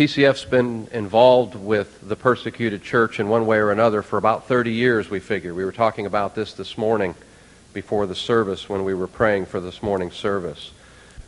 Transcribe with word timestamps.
TCF's 0.00 0.46
been 0.46 0.88
involved 0.92 1.54
with 1.54 2.08
the 2.08 2.16
persecuted 2.16 2.82
church 2.82 3.20
in 3.20 3.28
one 3.28 3.44
way 3.44 3.58
or 3.58 3.70
another 3.70 4.00
for 4.00 4.16
about 4.16 4.48
30 4.48 4.72
years, 4.72 5.10
we 5.10 5.20
figure. 5.20 5.52
We 5.52 5.62
were 5.62 5.72
talking 5.72 6.06
about 6.06 6.34
this 6.34 6.54
this 6.54 6.78
morning 6.78 7.14
before 7.74 8.06
the 8.06 8.14
service 8.14 8.66
when 8.66 8.82
we 8.84 8.94
were 8.94 9.06
praying 9.06 9.44
for 9.44 9.60
this 9.60 9.82
morning's 9.82 10.16
service. 10.16 10.70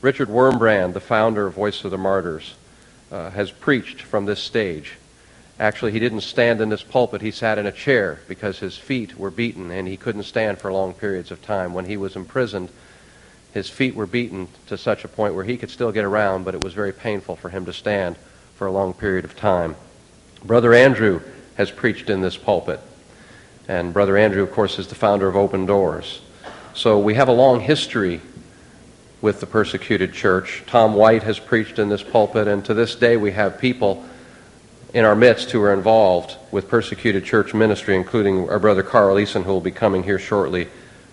Richard 0.01 0.31
Wurmbrand, 0.31 0.95
the 0.95 1.01
founder 1.01 1.49
of 1.49 1.53
Voice 1.53 1.85
of 1.85 1.91
the 1.91 1.99
Martyrs, 1.99 2.55
uh, 3.11 3.29
has 3.29 3.51
preached 3.51 4.01
from 4.01 4.25
this 4.25 4.43
stage. 4.43 4.95
Actually, 5.61 5.93
he 5.93 5.99
didn't 5.99 6.23
stand 6.23 6.63
in 6.63 6.71
this 6.71 6.83
pulpit. 6.83 7.21
He 7.21 7.31
sat 7.31 7.59
in 7.59 7.67
a 7.67 7.73
chair 7.73 8.21
because 8.27 8.61
his 8.61 8.79
feet 8.79 9.19
were 9.19 9.31
beaten 9.31 9.71
and 9.71 9.87
he 9.87 9.99
couldn't 9.99 10.23
stand 10.23 10.57
for 10.59 10.73
long 10.73 10.95
periods 10.95 11.31
of 11.31 11.43
time. 11.43 11.75
When 11.75 11.85
he 11.85 11.99
was 11.99 12.17
imprisoned, 12.17 12.71
his 13.53 13.69
feet 13.69 13.95
were 13.95 14.07
beaten 14.07 14.49
to 14.69 14.79
such 14.79 15.05
a 15.05 15.09
point 15.09 15.35
where 15.35 15.45
he 15.45 15.59
could 15.59 15.69
still 15.69 15.93
get 15.93 16.07
around, 16.07 16.47
but 16.47 16.55
it 16.55 16.65
was 16.65 16.73
very 16.73 16.95
painful 16.95 17.37
for 17.37 17.51
him 17.51 17.67
to 17.67 17.73
stand 17.75 18.17
for 18.63 18.69
a 18.69 18.71
long 18.71 18.95
period 18.95 19.25
of 19.25 19.35
time. 19.35 19.75
Brother 20.45 20.73
Andrew 20.73 21.21
has 21.57 21.73
preached 21.73 22.09
in 22.09 22.21
this 22.21 22.37
pulpit. 22.37 22.79
And 23.67 23.93
Brother 23.93 24.17
Andrew, 24.17 24.45
of 24.45 24.53
course, 24.53 24.79
is 24.79 24.87
the 24.87 24.95
founder 24.95 25.27
of 25.27 25.35
Open 25.35 25.67
Doors. 25.67 26.21
So 26.73 27.01
we 27.01 27.15
have 27.15 27.27
a 27.27 27.33
long 27.33 27.59
history 27.59 28.21
with 29.21 29.41
the 29.41 29.47
persecuted 29.47 30.13
church. 30.13 30.63
Tom 30.69 30.95
White 30.95 31.25
has 31.25 31.41
preached 31.41 31.81
in 31.81 31.89
this 31.89 32.05
pulpit, 32.05 32.47
and 32.47 32.65
to 32.67 32.73
this 32.73 32.95
day 32.95 33.17
we 33.17 33.33
have 33.33 33.59
people 33.59 34.05
in 34.95 35.05
our 35.05 35.17
midst 35.17 35.51
who 35.51 35.61
are 35.61 35.75
involved 35.75 36.37
with 36.53 36.69
persecuted 36.69 37.25
church 37.25 37.55
ministry, 37.55 37.97
including 37.97 38.49
our 38.49 38.61
brother 38.61 38.85
Carl 38.85 39.17
Eason, 39.17 39.43
who 39.43 39.51
will 39.51 39.61
be 39.61 39.73
coming 39.73 40.05
here 40.05 40.21
shortly 40.21 40.69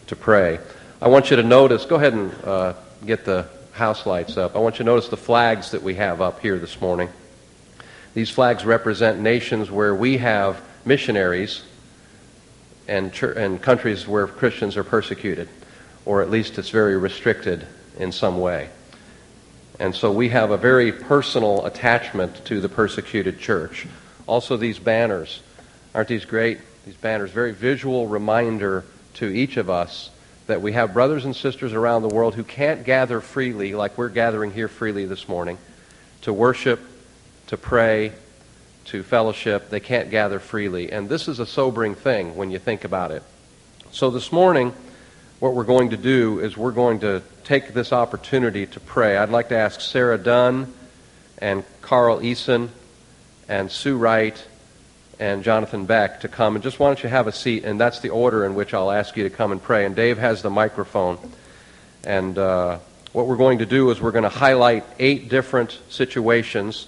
to 0.06 0.16
pray. 0.16 0.60
I 1.02 1.08
want 1.08 1.32
you 1.32 1.38
to 1.38 1.44
notice, 1.44 1.86
go 1.86 1.96
ahead 1.96 2.14
and 2.14 2.32
uh, 2.44 2.74
get 3.08 3.26
the 3.26 3.48
house 3.72 4.06
lights 4.06 4.38
up. 4.38 4.56
I 4.56 4.60
want 4.60 4.76
you 4.76 4.86
to 4.86 4.92
notice 4.92 5.10
the 5.10 5.18
flags 5.18 5.72
that 5.72 5.82
we 5.82 5.96
have 5.96 6.22
up 6.22 6.42
here 6.42 6.60
this 6.60 6.80
morning. 6.80 7.10
These 8.14 8.30
flags 8.30 8.66
represent 8.66 9.20
nations 9.20 9.70
where 9.70 9.94
we 9.94 10.18
have 10.18 10.62
missionaries 10.86 11.64
and, 12.88 13.14
and 13.22 13.62
countries 13.62 14.08
where 14.08 14.28
Christians 14.28 14.76
are 14.78 14.84
persecuted, 14.84 15.48
or 16.06 16.22
at 16.22 16.30
least 16.30 16.58
it's 16.58 16.70
very 16.70 16.98
restricted 16.98 17.68
in 17.98 18.12
some 18.12 18.40
way. 18.40 18.70
And 19.80 19.96
so 19.96 20.12
we 20.12 20.30
have 20.30 20.52
a 20.52 20.58
very 20.58 20.92
personal 20.92 21.66
attachment 21.66 22.44
to 22.46 22.60
the 22.60 22.68
persecuted 22.68 23.40
church. 23.40 23.88
Also, 24.28 24.58
these 24.58 24.80
banners. 24.80 25.42
Aren't 25.96 26.10
these 26.10 26.26
great? 26.26 26.60
These 26.86 26.98
banners, 26.98 27.32
very 27.32 27.54
visual 27.54 28.08
reminder 28.08 28.84
to 29.16 29.28
each 29.28 29.58
of 29.58 29.70
us 29.70 30.10
that 30.48 30.62
we 30.62 30.74
have 30.74 30.94
brothers 30.94 31.26
and 31.26 31.36
sisters 31.36 31.74
around 31.74 32.02
the 32.02 32.10
world 32.10 32.34
who 32.34 32.44
can't 32.44 32.84
gather 32.84 33.22
freely 33.22 33.76
like 33.76 33.98
we're 33.98 34.10
gathering 34.10 34.52
here 34.52 34.68
freely 34.68 35.06
this 35.06 35.28
morning 35.28 35.58
to 36.22 36.34
worship 36.34 36.80
to 37.50 37.58
pray, 37.58 38.12
to 38.86 39.02
fellowship. 39.02 39.72
They 39.72 39.80
can't 39.80 40.12
gather 40.12 40.40
freely. 40.40 40.92
And 40.92 41.10
this 41.10 41.28
is 41.28 41.40
a 41.40 41.48
sobering 41.48 41.96
thing 41.96 42.36
when 42.36 42.52
you 42.52 42.60
think 42.60 42.84
about 42.84 43.10
it. 43.10 43.24
So 43.92 44.12
this 44.12 44.32
morning, 44.32 44.72
what 45.40 45.56
we're 45.56 45.64
going 45.64 45.90
to 45.90 45.98
do 45.98 46.40
is 46.40 46.56
we're 46.56 46.72
going 46.72 47.00
to 47.00 47.24
take 47.46 47.74
this 47.74 47.92
opportunity 47.92 48.68
to 48.68 48.80
pray. 48.80 49.18
I'd 49.18 49.30
like 49.30 49.50
to 49.50 49.58
ask 49.58 49.82
Sarah 49.82 50.20
Dunn 50.20 50.72
and 51.40 51.64
Carl 51.82 52.20
Eason 52.20 52.70
and 53.48 53.72
Sue 53.72 53.98
Wright 53.98 54.46
and 55.20 55.44
Jonathan 55.44 55.88
Beck 55.88 56.22
to 56.22 56.28
come. 56.28 56.56
And 56.56 56.62
just 56.62 56.80
why 56.80 56.90
don't 56.90 57.02
you 57.02 57.10
have 57.10 57.26
a 57.26 57.32
seat? 57.32 57.64
And 57.64 57.80
that's 57.80 58.00
the 58.00 58.10
order 58.10 58.46
in 58.46 58.54
which 58.54 58.76
I'll 58.76 58.92
ask 58.92 59.18
you 59.18 59.24
to 59.24 59.32
come 59.32 59.52
and 59.52 59.62
pray. 59.62 59.86
And 59.86 59.96
Dave 59.96 60.20
has 60.20 60.44
the 60.44 60.52
microphone. 60.52 61.18
And 62.04 62.38
uh, 62.38 62.78
what 63.12 63.26
we're 63.26 63.38
going 63.38 63.58
to 63.58 63.66
do 63.66 63.90
is 63.90 64.00
we're 64.00 64.12
going 64.12 64.22
to 64.22 64.30
highlight 64.30 64.86
eight 65.00 65.30
different 65.30 65.80
situations 65.90 66.86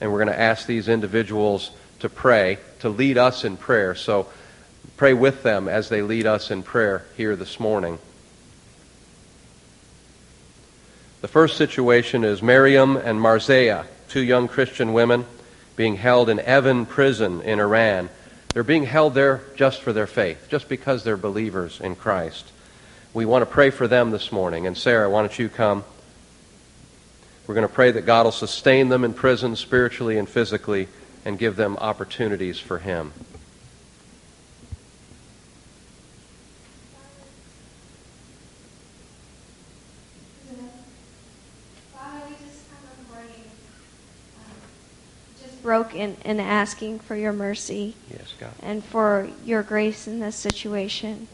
and 0.00 0.10
we're 0.10 0.18
going 0.18 0.34
to 0.34 0.40
ask 0.40 0.66
these 0.66 0.88
individuals 0.88 1.70
to 2.00 2.08
pray, 2.08 2.58
to 2.80 2.88
lead 2.88 3.18
us 3.18 3.44
in 3.44 3.56
prayer. 3.56 3.94
So 3.94 4.28
pray 4.96 5.12
with 5.14 5.42
them 5.42 5.68
as 5.68 5.88
they 5.88 6.02
lead 6.02 6.26
us 6.26 6.50
in 6.50 6.62
prayer 6.62 7.04
here 7.16 7.36
this 7.36 7.60
morning. 7.60 7.98
The 11.20 11.28
first 11.28 11.58
situation 11.58 12.24
is 12.24 12.40
Miriam 12.42 12.96
and 12.96 13.20
Marzieh, 13.20 13.84
two 14.08 14.22
young 14.22 14.48
Christian 14.48 14.94
women 14.94 15.26
being 15.76 15.96
held 15.96 16.30
in 16.30 16.38
Evin 16.38 16.88
prison 16.88 17.42
in 17.42 17.60
Iran. 17.60 18.08
They're 18.54 18.62
being 18.62 18.84
held 18.84 19.14
there 19.14 19.42
just 19.54 19.82
for 19.82 19.92
their 19.92 20.06
faith, 20.06 20.48
just 20.50 20.68
because 20.68 21.04
they're 21.04 21.18
believers 21.18 21.80
in 21.80 21.94
Christ. 21.94 22.50
We 23.12 23.26
want 23.26 23.42
to 23.42 23.46
pray 23.46 23.70
for 23.70 23.86
them 23.86 24.10
this 24.10 24.32
morning. 24.32 24.66
And 24.66 24.76
Sarah, 24.76 25.10
why 25.10 25.20
don't 25.20 25.38
you 25.38 25.48
come? 25.48 25.84
We're 27.50 27.54
going 27.54 27.66
to 27.66 27.74
pray 27.74 27.90
that 27.90 28.06
God 28.06 28.26
will 28.26 28.30
sustain 28.30 28.90
them 28.90 29.02
in 29.02 29.12
prison 29.12 29.56
spiritually 29.56 30.16
and 30.18 30.28
physically 30.28 30.86
and 31.24 31.36
give 31.36 31.56
them 31.56 31.76
opportunities 31.78 32.60
for 32.60 32.78
Him. 32.78 33.12
Father, 41.92 42.20
we 42.28 42.34
just 42.46 42.70
kind 42.70 42.84
of 42.86 43.12
break, 43.12 43.30
just 45.42 45.60
broken 45.60 46.16
and 46.24 46.40
asking 46.40 47.00
for 47.00 47.16
your 47.16 47.32
mercy 47.32 47.96
yes, 48.12 48.32
God. 48.38 48.52
and 48.62 48.84
for 48.84 49.28
your 49.44 49.64
grace 49.64 50.06
in 50.06 50.20
this 50.20 50.36
situation. 50.36 51.26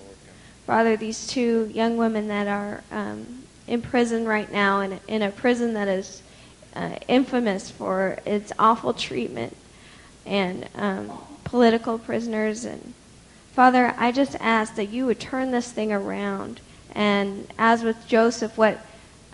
Father, 0.66 0.96
these 0.96 1.26
two 1.26 1.70
young 1.74 1.98
women 1.98 2.28
that 2.28 2.48
are 2.48 2.82
um, 2.90 3.45
in 3.66 3.82
prison 3.82 4.26
right 4.26 4.50
now, 4.50 4.80
in, 4.80 5.00
in 5.08 5.22
a 5.22 5.30
prison 5.30 5.74
that 5.74 5.88
is 5.88 6.22
uh, 6.74 6.96
infamous 7.08 7.70
for 7.70 8.18
its 8.26 8.52
awful 8.58 8.92
treatment 8.92 9.56
and 10.24 10.68
um, 10.74 11.10
political 11.44 11.98
prisoners. 11.98 12.64
And 12.64 12.94
Father, 13.52 13.94
I 13.96 14.12
just 14.12 14.36
ask 14.40 14.74
that 14.76 14.90
you 14.90 15.06
would 15.06 15.20
turn 15.20 15.50
this 15.50 15.72
thing 15.72 15.92
around. 15.92 16.60
And 16.94 17.48
as 17.58 17.82
with 17.82 18.06
Joseph, 18.06 18.56
what 18.56 18.78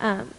um, 0.00 0.30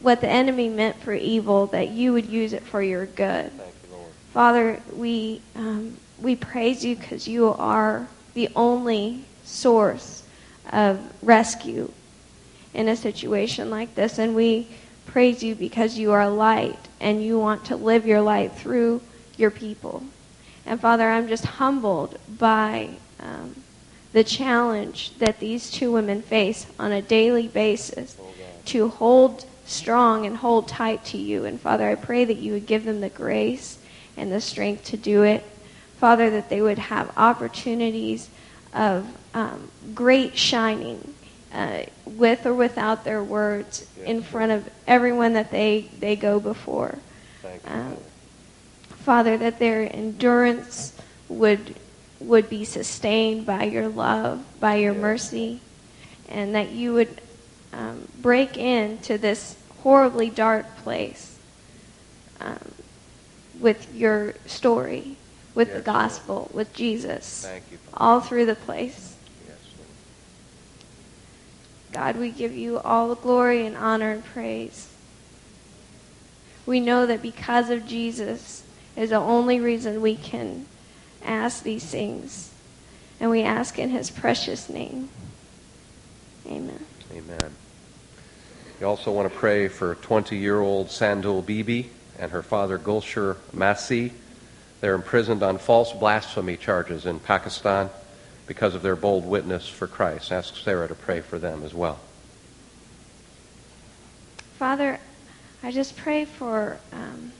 what 0.00 0.20
the 0.20 0.28
enemy 0.28 0.68
meant 0.68 0.96
for 0.96 1.14
evil, 1.14 1.66
that 1.68 1.90
you 1.90 2.12
would 2.12 2.26
use 2.26 2.52
it 2.52 2.64
for 2.64 2.82
your 2.82 3.06
good. 3.06 3.52
You, 3.52 3.96
Father, 4.32 4.82
we 4.92 5.40
um, 5.54 5.96
we 6.20 6.34
praise 6.34 6.84
you 6.84 6.96
because 6.96 7.28
you 7.28 7.48
are 7.48 8.08
the 8.34 8.48
only 8.56 9.24
source 9.44 10.24
of 10.72 11.00
rescue 11.22 11.92
in 12.74 12.88
a 12.88 12.96
situation 12.96 13.70
like 13.70 13.94
this. 13.94 14.18
And 14.18 14.34
we 14.34 14.68
praise 15.06 15.42
you 15.42 15.54
because 15.54 15.98
you 15.98 16.12
are 16.12 16.28
light 16.28 16.78
and 17.00 17.22
you 17.22 17.38
want 17.38 17.64
to 17.66 17.76
live 17.76 18.06
your 18.06 18.20
light 18.20 18.52
through 18.52 19.00
your 19.36 19.50
people. 19.50 20.02
And 20.64 20.80
Father, 20.80 21.08
I'm 21.08 21.28
just 21.28 21.44
humbled 21.44 22.18
by 22.38 22.90
um, 23.20 23.56
the 24.12 24.24
challenge 24.24 25.18
that 25.18 25.40
these 25.40 25.70
two 25.70 25.92
women 25.92 26.22
face 26.22 26.66
on 26.78 26.92
a 26.92 27.02
daily 27.02 27.48
basis 27.48 28.16
to 28.66 28.88
hold 28.88 29.44
strong 29.64 30.26
and 30.26 30.36
hold 30.36 30.68
tight 30.68 31.04
to 31.06 31.18
you. 31.18 31.44
And 31.44 31.60
Father, 31.60 31.88
I 31.88 31.94
pray 31.94 32.24
that 32.24 32.36
you 32.36 32.52
would 32.52 32.66
give 32.66 32.84
them 32.84 33.00
the 33.00 33.08
grace 33.08 33.78
and 34.16 34.30
the 34.30 34.40
strength 34.40 34.84
to 34.86 34.96
do 34.96 35.22
it. 35.22 35.42
Father, 35.98 36.30
that 36.30 36.48
they 36.48 36.60
would 36.60 36.78
have 36.78 37.12
opportunities 37.16 38.28
of 38.74 39.06
um, 39.34 39.70
great 39.94 40.36
shining 40.36 41.14
uh, 41.52 41.82
with 42.06 42.46
or 42.46 42.54
without 42.54 43.04
their 43.04 43.22
words 43.22 43.86
yes. 43.98 44.06
in 44.06 44.22
front 44.22 44.52
of 44.52 44.68
everyone 44.86 45.34
that 45.34 45.50
they, 45.50 45.90
they 46.00 46.16
go 46.16 46.40
before. 46.40 46.98
Um, 47.66 47.96
Father, 48.88 49.36
that 49.36 49.58
their 49.58 49.92
endurance 49.94 50.96
would 51.28 51.74
would 52.20 52.48
be 52.48 52.64
sustained 52.64 53.44
by 53.44 53.64
your 53.64 53.88
love, 53.88 54.44
by 54.60 54.76
your 54.76 54.92
yes. 54.92 55.02
mercy, 55.02 55.60
and 56.28 56.54
that 56.54 56.70
you 56.70 56.94
would 56.94 57.20
um, 57.72 58.06
break 58.20 58.56
into 58.56 59.18
this 59.18 59.56
horribly 59.82 60.30
dark 60.30 60.76
place 60.78 61.38
um, 62.40 62.74
with 63.60 63.94
your 63.94 64.34
story, 64.46 65.16
with 65.54 65.68
yes, 65.68 65.76
the 65.78 65.82
gospel, 65.82 66.50
with 66.52 66.72
Jesus, 66.72 67.48
you, 67.70 67.78
all 67.94 68.20
through 68.20 68.46
the 68.46 68.54
place. 68.54 69.11
God, 71.92 72.16
we 72.16 72.30
give 72.30 72.54
you 72.54 72.78
all 72.78 73.08
the 73.08 73.16
glory 73.16 73.66
and 73.66 73.76
honor 73.76 74.10
and 74.10 74.24
praise. 74.24 74.88
We 76.64 76.80
know 76.80 77.06
that 77.06 77.20
because 77.20 77.68
of 77.70 77.86
Jesus 77.86 78.64
is 78.96 79.10
the 79.10 79.16
only 79.16 79.60
reason 79.60 80.00
we 80.00 80.16
can 80.16 80.66
ask 81.22 81.62
these 81.62 81.84
things. 81.84 82.52
And 83.20 83.30
we 83.30 83.42
ask 83.42 83.78
in 83.78 83.90
his 83.90 84.10
precious 84.10 84.68
name. 84.68 85.10
Amen. 86.46 86.84
Amen. 87.12 87.52
We 88.80 88.86
also 88.86 89.12
want 89.12 89.32
to 89.32 89.38
pray 89.38 89.68
for 89.68 89.94
20 89.96 90.36
year 90.36 90.60
old 90.60 90.90
Sandal 90.90 91.42
Bibi 91.42 91.90
and 92.18 92.32
her 92.32 92.42
father 92.42 92.78
Gulsher 92.78 93.36
Masih. 93.54 94.12
They're 94.80 94.94
imprisoned 94.94 95.42
on 95.42 95.58
false 95.58 95.92
blasphemy 95.92 96.56
charges 96.56 97.06
in 97.06 97.20
Pakistan 97.20 97.90
because 98.46 98.74
of 98.74 98.82
their 98.82 98.96
bold 98.96 99.26
witness 99.26 99.68
for 99.68 99.86
Christ. 99.86 100.32
Ask 100.32 100.56
Sarah 100.56 100.88
to 100.88 100.94
pray 100.94 101.20
for 101.20 101.38
them 101.38 101.62
as 101.64 101.74
well. 101.74 102.00
Father, 104.58 105.00
I 105.62 105.70
just 105.70 105.96
pray 105.96 106.24
for 106.24 106.78
um, 106.92 107.32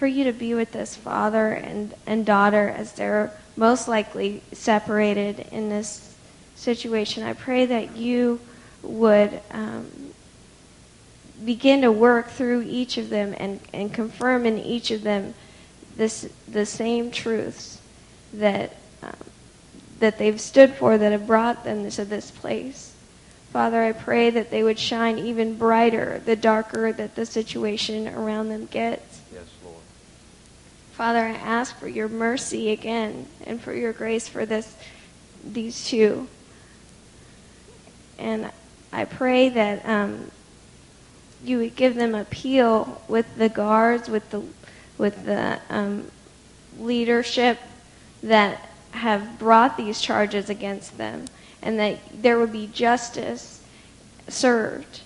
for 0.00 0.06
you 0.06 0.24
to 0.24 0.32
be 0.32 0.54
with 0.54 0.72
this 0.72 0.96
father 0.96 1.48
and, 1.48 1.92
and 2.06 2.24
daughter 2.24 2.70
as 2.70 2.92
they're 2.92 3.30
most 3.54 3.86
likely 3.86 4.42
separated 4.50 5.40
in 5.52 5.68
this 5.68 6.16
situation. 6.56 7.22
I 7.22 7.34
pray 7.34 7.66
that 7.66 7.98
you 7.98 8.40
would 8.82 9.42
um, 9.50 9.90
begin 11.44 11.82
to 11.82 11.92
work 11.92 12.30
through 12.30 12.62
each 12.62 12.96
of 12.96 13.10
them 13.10 13.34
and, 13.36 13.60
and 13.74 13.92
confirm 13.92 14.46
in 14.46 14.58
each 14.58 14.90
of 14.90 15.02
them 15.02 15.34
this, 15.96 16.30
the 16.48 16.64
same 16.64 17.10
truths 17.10 17.82
that, 18.32 18.76
that 20.00 20.18
they've 20.18 20.40
stood 20.40 20.74
for 20.74 20.98
that 20.98 21.12
have 21.12 21.26
brought 21.26 21.64
them 21.64 21.88
to 21.90 22.04
this 22.04 22.30
place. 22.30 22.94
Father, 23.52 23.82
I 23.82 23.92
pray 23.92 24.30
that 24.30 24.50
they 24.50 24.62
would 24.62 24.78
shine 24.78 25.18
even 25.18 25.56
brighter 25.56 26.22
the 26.24 26.36
darker 26.36 26.92
that 26.92 27.14
the 27.14 27.26
situation 27.26 28.08
around 28.08 28.48
them 28.48 28.66
gets. 28.66 29.20
Yes, 29.32 29.42
Lord. 29.64 29.76
Father, 30.92 31.18
I 31.18 31.32
ask 31.32 31.76
for 31.78 31.88
your 31.88 32.08
mercy 32.08 32.70
again 32.70 33.26
and 33.44 33.60
for 33.60 33.74
your 33.74 33.92
grace 33.92 34.28
for 34.28 34.46
this 34.46 34.76
these 35.44 35.86
two. 35.86 36.28
And 38.18 38.50
I 38.92 39.04
pray 39.04 39.48
that 39.48 39.86
um, 39.88 40.30
you 41.42 41.58
would 41.58 41.74
give 41.74 41.94
them 41.94 42.14
appeal 42.14 43.02
with 43.08 43.36
the 43.36 43.48
guards, 43.48 44.08
with 44.08 44.30
the 44.30 44.42
with 44.96 45.24
the 45.24 45.58
um, 45.70 46.10
leadership 46.78 47.58
that 48.22 48.69
have 48.92 49.38
brought 49.38 49.76
these 49.76 50.00
charges 50.00 50.50
against 50.50 50.98
them, 50.98 51.26
and 51.62 51.78
that 51.78 51.98
there 52.12 52.38
would 52.38 52.52
be 52.52 52.66
justice 52.66 53.62
served. 54.28 55.00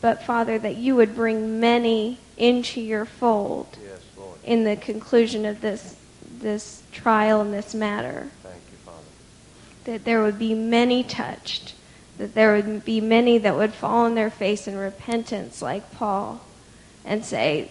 But 0.00 0.22
Father, 0.22 0.58
that 0.58 0.76
you 0.76 0.96
would 0.96 1.14
bring 1.14 1.60
many 1.60 2.18
into 2.36 2.80
your 2.80 3.04
fold 3.04 3.78
Yes, 3.82 4.00
in 4.42 4.64
the 4.64 4.76
conclusion 4.76 5.46
of 5.46 5.60
this 5.60 5.96
this 6.40 6.82
trial 6.92 7.40
and 7.40 7.54
this 7.54 7.74
matter. 7.74 8.28
Thank 8.42 8.56
you, 8.70 8.76
Father. 8.84 8.98
That 9.84 10.04
there 10.04 10.22
would 10.22 10.38
be 10.38 10.52
many 10.52 11.02
touched, 11.02 11.74
that 12.18 12.34
there 12.34 12.54
would 12.54 12.84
be 12.84 13.00
many 13.00 13.38
that 13.38 13.56
would 13.56 13.72
fall 13.72 14.04
on 14.04 14.14
their 14.14 14.30
face 14.30 14.68
in 14.68 14.76
repentance, 14.76 15.62
like 15.62 15.90
Paul, 15.92 16.42
and 17.04 17.24
say, 17.24 17.70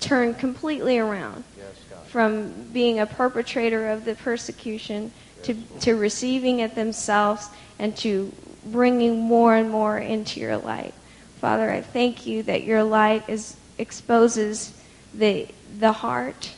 turn 0.00 0.34
completely 0.34 0.98
around 0.98 1.44
Yes. 1.56 1.66
From 2.10 2.52
being 2.72 2.98
a 2.98 3.06
perpetrator 3.06 3.88
of 3.88 4.04
the 4.04 4.16
persecution 4.16 5.12
to, 5.44 5.54
to 5.80 5.94
receiving 5.94 6.58
it 6.58 6.74
themselves 6.74 7.48
and 7.78 7.96
to 7.96 8.32
bringing 8.66 9.20
more 9.20 9.54
and 9.54 9.70
more 9.70 9.96
into 9.96 10.40
your 10.40 10.56
light. 10.56 10.92
Father, 11.40 11.70
I 11.70 11.80
thank 11.80 12.26
you 12.26 12.42
that 12.42 12.64
your 12.64 12.82
light 12.82 13.28
is 13.28 13.56
exposes 13.78 14.78
the 15.14 15.48
the 15.78 15.92
heart, 15.92 16.52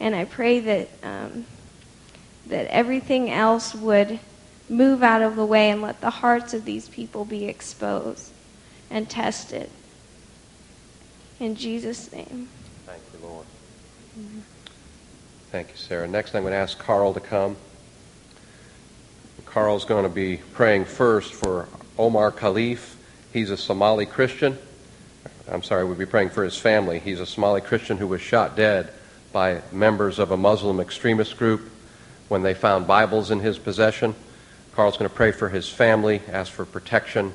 and 0.00 0.14
I 0.14 0.24
pray 0.24 0.60
that 0.60 0.88
um, 1.02 1.44
that 2.46 2.66
everything 2.68 3.30
else 3.30 3.74
would 3.74 4.20
move 4.68 5.02
out 5.02 5.20
of 5.20 5.36
the 5.36 5.44
way 5.44 5.70
and 5.70 5.82
let 5.82 6.00
the 6.00 6.10
hearts 6.10 6.54
of 6.54 6.64
these 6.64 6.88
people 6.88 7.24
be 7.24 7.46
exposed 7.46 8.30
and 8.90 9.10
tested. 9.10 9.68
In 11.38 11.56
Jesus' 11.56 12.10
name. 12.12 12.48
Thank 12.86 13.02
you, 13.12 13.26
Lord. 13.26 13.46
Thank 15.54 15.68
you, 15.68 15.76
Sarah. 15.76 16.08
Next, 16.08 16.34
I'm 16.34 16.42
going 16.42 16.52
to 16.52 16.58
ask 16.58 16.76
Carl 16.80 17.14
to 17.14 17.20
come. 17.20 17.54
Carl's 19.46 19.84
going 19.84 20.02
to 20.02 20.08
be 20.08 20.38
praying 20.52 20.84
first 20.84 21.32
for 21.32 21.68
Omar 21.96 22.32
Khalif. 22.32 22.96
He's 23.32 23.50
a 23.50 23.56
Somali 23.56 24.04
Christian. 24.04 24.58
I'm 25.48 25.62
sorry, 25.62 25.84
we'll 25.84 25.94
be 25.94 26.06
praying 26.06 26.30
for 26.30 26.42
his 26.42 26.58
family. 26.58 26.98
He's 26.98 27.20
a 27.20 27.24
Somali 27.24 27.60
Christian 27.60 27.98
who 27.98 28.08
was 28.08 28.20
shot 28.20 28.56
dead 28.56 28.92
by 29.32 29.62
members 29.70 30.18
of 30.18 30.32
a 30.32 30.36
Muslim 30.36 30.80
extremist 30.80 31.36
group 31.36 31.70
when 32.26 32.42
they 32.42 32.54
found 32.54 32.88
Bibles 32.88 33.30
in 33.30 33.38
his 33.38 33.56
possession. 33.56 34.16
Carl's 34.74 34.96
going 34.96 35.08
to 35.08 35.14
pray 35.14 35.30
for 35.30 35.50
his 35.50 35.68
family, 35.68 36.20
ask 36.32 36.50
for 36.50 36.64
protection 36.64 37.32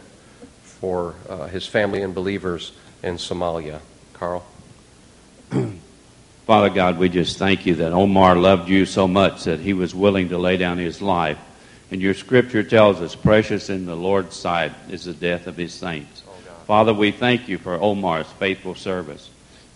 for 0.64 1.16
uh, 1.30 1.48
his 1.48 1.66
family 1.66 2.02
and 2.02 2.14
believers 2.14 2.74
in 3.02 3.16
Somalia. 3.16 3.80
Carl? 4.12 4.46
Father 6.50 6.72
God, 6.72 6.98
we 6.98 7.10
just 7.10 7.38
thank 7.38 7.68
you 7.68 7.76
that 7.76 7.92
Omar 7.92 8.36
loved 8.36 8.70
you 8.70 8.88
so 8.88 9.08
much 9.08 9.44
that 9.44 9.60
he 9.60 9.74
was 9.74 9.94
willing 9.94 10.30
to 10.30 10.40
lay 10.40 10.58
down 10.58 10.80
his 10.80 11.00
life. 11.00 11.38
And 11.92 12.02
your 12.02 12.16
scripture 12.16 12.64
tells 12.64 13.02
us, 13.02 13.14
precious 13.14 13.70
in 13.70 13.86
the 13.86 13.96
Lord's 13.96 14.36
sight 14.36 14.72
is 14.90 15.06
the 15.06 15.14
death 15.14 15.46
of 15.46 15.56
his 15.56 15.76
saints. 15.76 16.24
Oh, 16.28 16.32
Father, 16.66 16.92
we 16.92 17.12
thank 17.12 17.50
you 17.50 17.60
for 17.60 17.76
Omar's 17.76 18.26
faithful 18.40 18.74
service. 18.74 19.30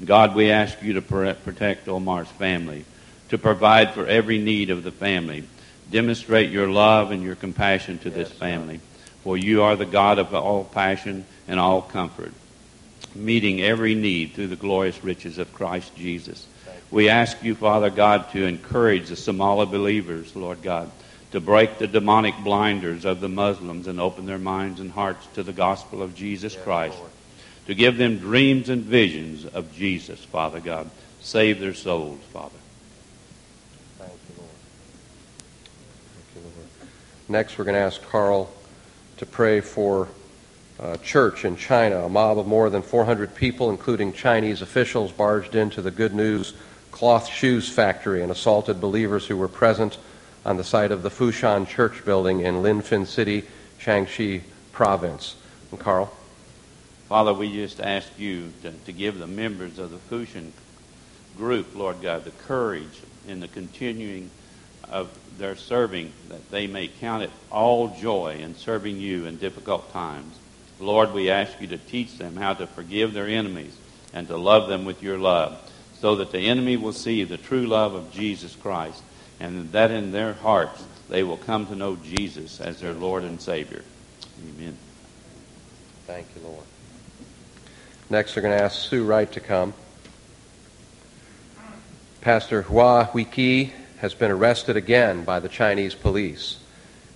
God, 0.03 0.33
we 0.33 0.49
ask 0.49 0.81
you 0.81 0.93
to 0.93 1.01
protect 1.03 1.87
Omar's 1.87 2.27
family, 2.27 2.85
to 3.29 3.37
provide 3.37 3.93
for 3.93 4.07
every 4.07 4.39
need 4.39 4.71
of 4.71 4.83
the 4.83 4.91
family. 4.91 5.43
Demonstrate 5.91 6.49
your 6.49 6.69
love 6.69 7.11
and 7.11 7.21
your 7.21 7.35
compassion 7.35 7.99
to 7.99 8.09
this 8.09 8.31
family. 8.31 8.79
For 9.23 9.37
you 9.37 9.61
are 9.61 9.75
the 9.75 9.85
God 9.85 10.17
of 10.17 10.33
all 10.33 10.63
passion 10.63 11.25
and 11.47 11.59
all 11.59 11.83
comfort, 11.83 12.33
meeting 13.13 13.61
every 13.61 13.93
need 13.93 14.33
through 14.33 14.47
the 14.47 14.55
glorious 14.55 15.03
riches 15.03 15.37
of 15.37 15.53
Christ 15.53 15.95
Jesus. 15.95 16.47
We 16.93 17.09
ask 17.09 17.43
you, 17.43 17.55
Father 17.55 17.89
God, 17.89 18.29
to 18.33 18.45
encourage 18.45 19.09
the 19.09 19.15
Somali 19.15 19.65
believers, 19.65 20.35
Lord 20.35 20.61
God, 20.61 20.91
to 21.31 21.41
break 21.41 21.79
the 21.79 21.87
demonic 21.87 22.35
blinders 22.43 23.03
of 23.03 23.19
the 23.19 23.27
Muslims 23.27 23.87
and 23.87 23.99
open 23.99 24.27
their 24.27 24.37
minds 24.37 24.79
and 24.79 24.91
hearts 24.91 25.25
to 25.33 25.41
the 25.41 25.53
gospel 25.53 26.03
of 26.03 26.13
Jesus 26.13 26.55
Christ. 26.55 26.95
To 27.65 27.73
give 27.73 27.97
them 27.97 28.19
dreams 28.19 28.69
and 28.69 28.83
visions 28.83 29.43
of 29.43 29.73
Jesus, 29.73 30.23
Father 30.23 30.59
God. 30.59 30.87
Save 31.19 31.59
their 31.59 31.73
souls, 31.73 32.19
Father. 32.31 32.53
Thank 33.97 34.11
you, 34.11 34.35
Lord. 34.37 34.49
Thank 36.13 36.35
you, 36.35 36.41
Lord. 36.43 36.89
Next, 37.27 37.57
we're 37.57 37.65
going 37.65 37.73
to 37.73 37.81
ask 37.81 38.03
Carl 38.03 38.51
to 39.17 39.25
pray 39.25 39.61
for 39.61 40.09
a 40.79 40.99
church 40.99 41.43
in 41.43 41.57
China. 41.57 42.05
A 42.05 42.09
mob 42.09 42.37
of 42.37 42.45
more 42.45 42.69
than 42.69 42.83
400 42.83 43.33
people, 43.33 43.71
including 43.71 44.13
Chinese 44.13 44.61
officials, 44.61 45.11
barged 45.11 45.55
into 45.55 45.81
the 45.81 45.89
Good 45.89 46.13
News 46.13 46.53
cloth 46.93 47.27
shoes 47.27 47.67
factory 47.67 48.21
and 48.21 48.31
assaulted 48.31 48.79
believers 48.79 49.25
who 49.25 49.35
were 49.35 49.47
present 49.47 49.97
on 50.45 50.57
the 50.57 50.63
site 50.63 50.91
of 50.91 51.01
the 51.01 51.09
Fushan 51.09 51.67
Church 51.67 52.05
building 52.05 52.41
in 52.41 52.61
Linfen 52.61 53.07
City, 53.07 53.43
Shaanxi 53.79 54.43
Province. 54.71 55.35
And 55.71 55.79
Carl? 55.79 56.15
Father, 57.09 57.33
we 57.33 57.51
just 57.51 57.81
ask 57.81 58.07
you 58.19 58.53
to, 58.61 58.71
to 58.71 58.91
give 58.91 59.17
the 59.17 59.27
members 59.27 59.79
of 59.79 59.89
the 59.89 59.97
Fushan 59.97 60.51
group, 61.35 61.75
Lord 61.75 61.99
God, 62.01 62.25
the 62.25 62.31
courage 62.31 63.01
in 63.27 63.39
the 63.39 63.47
continuing 63.47 64.29
of 64.87 65.09
their 65.39 65.55
serving, 65.55 66.13
that 66.29 66.51
they 66.51 66.67
may 66.67 66.87
count 66.87 67.23
it 67.23 67.31
all 67.51 67.87
joy 67.89 68.37
in 68.39 68.55
serving 68.55 68.99
you 68.99 69.25
in 69.25 69.37
difficult 69.37 69.91
times. 69.91 70.37
Lord, 70.79 71.11
we 71.11 71.31
ask 71.31 71.59
you 71.59 71.67
to 71.67 71.77
teach 71.77 72.19
them 72.19 72.35
how 72.35 72.53
to 72.53 72.67
forgive 72.67 73.13
their 73.13 73.27
enemies 73.27 73.75
and 74.13 74.27
to 74.27 74.37
love 74.37 74.69
them 74.69 74.85
with 74.85 75.01
your 75.01 75.17
love, 75.17 75.59
so 76.03 76.17
that 76.17 76.33
the 76.33 76.49
enemy 76.49 76.75
will 76.75 76.91
see 76.91 77.23
the 77.23 77.37
true 77.37 77.65
love 77.65 77.93
of 77.93 78.11
Jesus 78.11 78.57
Christ, 78.57 79.01
and 79.39 79.71
that 79.71 79.89
in 79.89 80.11
their 80.11 80.33
hearts 80.33 80.83
they 81.07 81.23
will 81.23 81.37
come 81.37 81.65
to 81.67 81.75
know 81.77 81.95
Jesus 81.95 82.59
as 82.59 82.81
their 82.81 82.91
Lord 82.91 83.23
and 83.23 83.39
Savior. 83.39 83.85
Amen. 84.37 84.75
Thank 86.05 86.27
you, 86.35 86.45
Lord. 86.45 86.65
Next, 88.09 88.35
we're 88.35 88.41
going 88.41 88.57
to 88.57 88.61
ask 88.61 88.89
Sue 88.89 89.05
Wright 89.05 89.31
to 89.31 89.39
come. 89.39 89.73
Pastor 92.19 92.63
Hua 92.63 93.05
Huiqi 93.13 93.71
has 93.99 94.13
been 94.13 94.29
arrested 94.29 94.75
again 94.75 95.23
by 95.23 95.39
the 95.39 95.47
Chinese 95.47 95.95
police. 95.95 96.57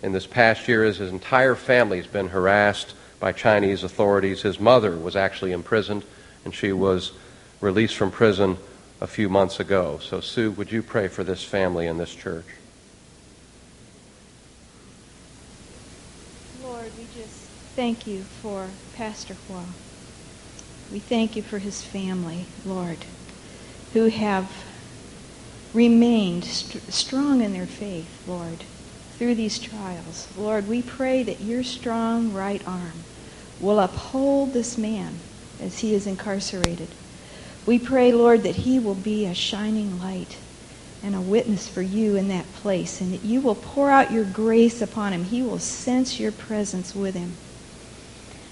In 0.01 0.13
this 0.13 0.25
past 0.25 0.65
year, 0.65 0.86
his 0.86 1.01
entire 1.01 1.56
family 1.56 1.98
has 1.98 2.08
been 2.08 2.29
harassed 2.29 2.94
by 3.20 3.34
Chinese 3.34 3.84
authorities. 3.84 4.44
His 4.44 4.62
mother 4.62 4.96
was 4.96 5.17
actually 5.17 5.51
imprisoned, 5.51 6.06
and 6.46 6.56
she 6.56 6.72
was 6.72 7.12
released 7.60 7.98
from 7.98 8.12
prison 8.12 8.56
a 9.00 9.08
few 9.08 9.30
months 9.30 9.60
ago. 9.60 10.00
So, 10.01 10.22
Sue, 10.22 10.51
would 10.51 10.72
you 10.72 10.82
pray 10.82 11.08
for 11.08 11.24
this 11.24 11.44
family 11.44 11.88
and 11.88 12.00
this 12.00 12.13
church? 12.13 12.46
Lord, 16.63 16.92
we 16.98 17.22
just 17.22 17.50
thank 17.75 18.08
you 18.08 18.24
for 18.24 18.70
Pastor 18.96 19.36
Hua. 19.48 19.63
We 20.92 21.00
thank 21.00 21.36
you 21.36 21.44
for 21.44 21.60
his 21.60 21.84
family, 21.84 22.46
Lord, 22.66 22.98
who 23.94 24.06
have 24.06 24.50
remained 25.74 26.46
st- 26.46 26.92
strong 26.92 27.42
in 27.42 27.54
their 27.54 27.68
faith, 27.68 28.10
Lord, 28.27 28.63
through 29.18 29.36
these 29.36 29.60
trials. 29.60 30.27
Lord, 30.38 30.68
we 30.68 30.82
pray 30.82 31.24
that 31.24 31.42
your 31.42 31.63
strong 31.63 32.34
right 32.34 32.62
arm 32.66 33.04
will 33.60 33.80
uphold 33.80 34.54
this 34.54 34.77
man 34.77 35.20
as 35.62 35.80
he 35.80 35.94
is 35.94 36.08
incarcerated. 36.08 36.88
We 37.68 37.78
pray, 37.78 38.14
Lord, 38.14 38.44
that 38.44 38.56
he 38.56 38.80
will 38.80 38.96
be 38.96 39.26
a 39.26 39.34
shining 39.34 40.00
light 40.00 40.38
and 41.04 41.14
a 41.14 41.22
witness 41.22 41.68
for 41.68 41.82
you 41.82 42.16
in 42.16 42.30
that 42.30 42.52
place, 42.56 43.02
and 43.02 43.14
that 43.14 43.24
you 43.24 43.42
will 43.42 43.56
pour 43.56 43.92
out 43.92 44.12
your 44.12 44.24
grace 44.24 44.82
upon 44.82 45.12
him. 45.12 45.26
He 45.26 45.44
will 45.44 45.60
sense 45.60 46.18
your 46.18 46.32
presence 46.32 46.96
with 46.96 47.14
him. 47.14 47.34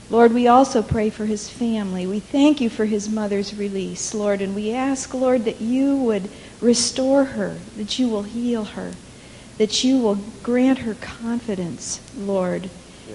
Lord, 0.10 0.34
we 0.34 0.48
also 0.48 0.84
pray 0.84 1.10
for 1.10 1.26
his 1.26 1.50
family. 1.50 2.06
We 2.06 2.20
thank 2.20 2.60
you 2.60 2.70
for 2.70 2.86
his 2.86 3.10
mother's 3.10 3.56
release, 3.56 4.14
Lord, 4.14 4.42
and 4.42 4.54
we 4.54 4.72
ask, 4.74 5.14
Lord, 5.14 5.46
that 5.46 5.62
you 5.62 5.96
would 5.96 6.30
restore 6.62 7.24
her, 7.24 7.58
that 7.78 7.98
you 7.98 8.10
will 8.10 8.24
heal 8.24 8.66
her, 8.66 8.92
that 9.58 9.84
you 9.84 9.98
will 9.98 10.20
grant 10.44 10.80
her 10.80 10.94
confidence, 10.94 12.02
Lord, 12.18 12.70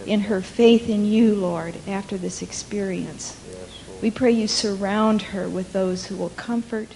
in 0.07 0.23
her 0.23 0.41
faith 0.41 0.89
in 0.89 1.05
you, 1.05 1.35
Lord, 1.35 1.77
after 1.87 2.17
this 2.17 2.43
experience. 2.43 3.37
We 4.03 4.11
pray 4.11 4.31
you 4.31 4.49
surround 4.49 5.23
her 5.23 5.49
with 5.49 5.73
those 5.73 6.07
who 6.07 6.17
will 6.17 6.31
comfort 6.31 6.89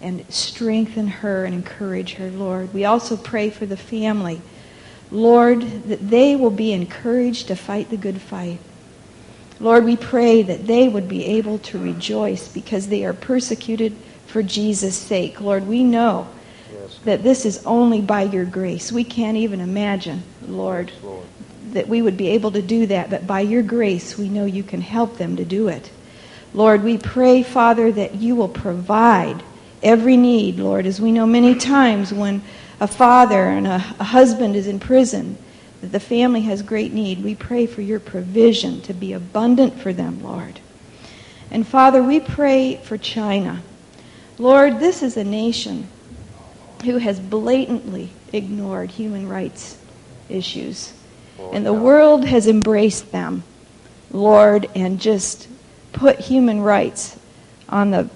and 0.00 0.24
strengthen 0.32 1.06
her 1.06 1.44
and 1.44 1.54
encourage 1.54 2.14
her, 2.14 2.30
Lord. 2.30 2.72
We 2.72 2.84
also 2.84 3.16
pray 3.16 3.50
for 3.50 3.66
the 3.66 3.76
family, 3.76 4.40
Lord, 5.10 5.60
that 5.88 6.08
they 6.10 6.34
will 6.34 6.50
be 6.50 6.72
encouraged 6.72 7.48
to 7.48 7.56
fight 7.56 7.90
the 7.90 7.96
good 7.96 8.20
fight. 8.20 8.58
Lord, 9.60 9.84
we 9.84 9.96
pray 9.96 10.42
that 10.42 10.66
they 10.66 10.88
would 10.88 11.08
be 11.08 11.24
able 11.26 11.58
to 11.58 11.78
rejoice 11.78 12.48
because 12.48 12.88
they 12.88 13.04
are 13.04 13.12
persecuted 13.12 13.94
for 14.26 14.42
Jesus' 14.42 14.96
sake. 14.96 15.40
Lord, 15.40 15.68
we 15.68 15.84
know 15.84 16.26
Yes. 16.72 16.98
that 17.04 17.22
this 17.22 17.44
is 17.44 17.64
only 17.66 18.00
by 18.00 18.22
your 18.22 18.46
grace. 18.46 18.90
We 18.90 19.04
can't 19.04 19.36
even 19.36 19.60
imagine, 19.60 20.22
Lord, 20.48 20.90
Yes, 20.94 21.04
Lord. 21.04 21.22
that 21.74 21.88
we 21.88 22.00
would 22.00 22.16
be 22.16 22.28
able 22.28 22.50
to 22.52 22.62
do 22.62 22.86
that, 22.86 23.10
but 23.10 23.26
by 23.26 23.40
your 23.42 23.62
grace, 23.62 24.16
we 24.16 24.28
know 24.28 24.46
you 24.46 24.62
can 24.62 24.80
help 24.80 25.18
them 25.18 25.36
to 25.36 25.44
do 25.44 25.68
it. 25.68 25.90
Lord, 26.54 26.84
we 26.84 26.98
pray, 26.98 27.42
Father, 27.42 27.90
that 27.92 28.16
you 28.16 28.36
will 28.36 28.48
provide 28.48 29.42
every 29.82 30.16
need, 30.16 30.58
Lord, 30.58 30.86
as 30.86 31.00
we 31.00 31.12
know 31.12 31.26
many 31.26 31.54
times 31.54 32.12
when 32.12 32.42
a 32.80 32.86
father 32.86 33.44
and 33.44 33.66
a, 33.66 33.76
a 33.98 34.04
husband 34.04 34.54
is 34.56 34.66
in 34.66 34.78
prison, 34.78 35.38
that 35.80 35.92
the 35.92 36.00
family 36.00 36.42
has 36.42 36.62
great 36.62 36.92
need. 36.92 37.24
We 37.24 37.34
pray 37.34 37.66
for 37.66 37.80
your 37.80 38.00
provision 38.00 38.80
to 38.82 38.92
be 38.92 39.12
abundant 39.12 39.80
for 39.80 39.92
them, 39.92 40.22
Lord. 40.22 40.60
And 41.50 41.66
Father, 41.66 42.02
we 42.02 42.20
pray 42.20 42.76
for 42.76 42.98
China. 42.98 43.62
Lord, 44.38 44.78
this 44.78 45.02
is 45.02 45.16
a 45.16 45.24
nation 45.24 45.88
who 46.84 46.98
has 46.98 47.20
blatantly 47.20 48.10
ignored 48.32 48.90
human 48.90 49.28
rights 49.28 49.78
issues. 50.28 50.92
And 51.52 51.66
the 51.66 51.72
world 51.72 52.24
has 52.24 52.46
embraced 52.46 53.12
them, 53.12 53.42
Lord, 54.10 54.68
and 54.74 55.00
just 55.00 55.48
put 55.92 56.18
human 56.20 56.60
rights 56.60 57.18
on 57.68 57.90
the, 57.90 58.10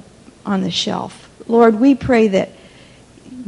on 0.44 0.62
the 0.62 0.70
shelf. 0.70 1.28
Lord, 1.46 1.78
we 1.78 1.94
pray 1.94 2.28
that 2.28 2.50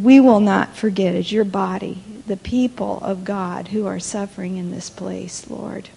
we 0.01 0.21
will 0.21 0.41
not 0.41 0.77
forget, 0.77 1.15
as 1.15 1.33
your 1.33 1.45
body, 1.45 2.03
the 2.27 2.37
people 2.37 2.99
of 3.01 3.25
God 3.25 3.69
who 3.69 3.87
are 3.87 3.99
suffering 3.99 4.57
in 4.57 4.71
this 4.71 4.91
place, 4.91 5.49
Lord. 5.51 5.89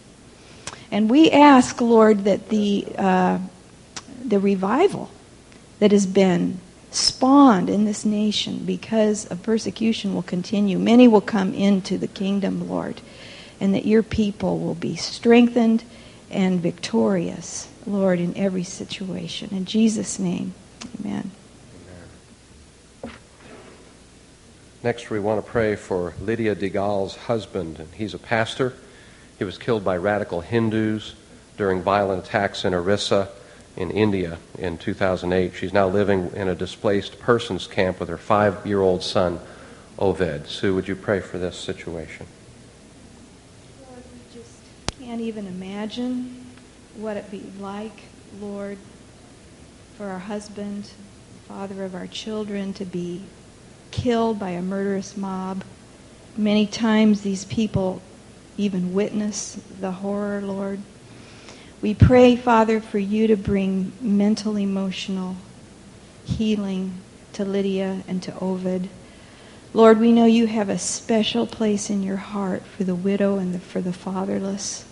And 0.92 1.10
we 1.10 1.30
ask, 1.30 1.80
Lord, 1.80 2.24
that 2.24 2.50
the, 2.50 2.86
uh, 2.98 3.40
the 4.26 4.40
revival 4.40 5.10
that 5.80 5.92
has 5.92 6.06
been 6.06 6.60
spawned 6.92 7.70
in 7.70 7.86
this 7.86 8.04
nation 8.04 8.66
because 8.66 9.26
of 9.28 9.42
persecution 9.42 10.14
will 10.14 10.22
continue. 10.22 10.78
Many 10.78 11.08
will 11.08 11.22
come 11.22 11.54
into 11.54 11.98
the 11.98 12.08
kingdom, 12.08 12.70
Lord, 12.70 13.00
and 13.60 13.74
that 13.74 13.86
your 13.86 14.04
people 14.04 14.60
will 14.60 14.76
be 14.76 14.96
strengthened 14.96 15.84
and 16.30 16.60
victorious, 16.60 17.70
Lord, 17.86 18.20
in 18.20 18.36
every 18.38 18.64
situation. 18.64 19.50
In 19.52 19.66
Jesus' 19.66 20.20
name, 20.20 20.54
amen. 21.00 21.32
Next, 24.84 25.10
we 25.10 25.20
want 25.20 25.44
to 25.44 25.52
pray 25.52 25.76
for 25.76 26.14
Lydia 26.20 26.56
Digal's 26.56 27.16
husband, 27.16 27.80
and 27.80 27.94
he's 27.94 28.16
a 28.16 28.20
pastor. 28.20 28.74
He 29.38 29.44
was 29.44 29.58
killed 29.58 29.84
by 29.84 29.98
radical 29.98 30.42
Hindus 30.42 31.14
during 31.56 31.84
violent 31.84 32.26
attacks 32.26 32.66
in 32.66 32.74
Orissa 32.74 33.30
in 33.78 33.92
India 33.92 34.38
in 34.58 34.78
2008. 34.78 35.54
She's 35.56 35.74
now 35.74 35.88
living 35.88 36.32
in 36.36 36.48
a 36.48 36.56
displaced 36.56 37.20
persons 37.20 37.68
camp 37.68 38.00
with 38.00 38.10
her 38.10 38.18
five 38.18 38.66
year 38.66 38.82
old 38.82 39.04
son, 39.04 39.40
Ovid. 40.00 40.48
Sue, 40.48 40.74
would 40.76 40.88
you 40.88 40.96
pray 40.96 41.20
for 41.20 41.38
this 41.38 41.58
situation? 41.58 42.26
Lord, 43.88 44.04
we 44.14 44.40
just 44.40 44.60
can't 45.00 45.22
even 45.22 45.48
imagine 45.48 46.46
what 46.96 47.18
it 47.18 47.32
be 47.32 47.44
like, 47.60 48.04
Lord, 48.40 48.78
for 49.98 50.08
our 50.08 50.20
husband, 50.20 50.90
father 51.48 51.84
of 51.84 51.96
our 51.96 52.08
children, 52.08 52.74
to 52.74 52.86
be 52.86 53.24
killed 53.92 54.40
by 54.40 54.52
a 54.52 54.62
murderous 54.62 55.18
mob. 55.18 55.64
Many 56.38 56.66
times 56.66 57.22
these 57.22 57.46
people 57.46 58.02
even 58.58 58.94
witness 58.94 59.60
the 59.80 59.92
horror, 59.92 60.42
Lord. 60.42 60.80
We 61.82 61.94
pray, 61.94 62.36
Father, 62.36 62.80
for 62.80 63.00
you 63.00 63.28
to 63.28 63.36
bring 63.36 63.92
mental, 64.00 64.58
emotional 64.58 65.36
healing 66.26 67.00
to 67.34 67.44
Lydia 67.44 68.04
and 68.08 68.22
to 68.24 68.38
Ovid. 68.40 68.90
Lord, 69.74 70.00
we 70.00 70.12
know 70.12 70.26
you 70.26 70.48
have 70.48 70.70
a 70.70 70.78
special 70.78 71.48
place 71.48 71.90
in 71.90 72.04
your 72.04 72.18
heart 72.18 72.64
for 72.66 72.84
the 72.84 72.96
widow 72.96 73.38
and 73.38 73.56
the, 73.56 73.60
for 73.60 73.82
the 73.82 73.94
fatherless. 73.94 74.86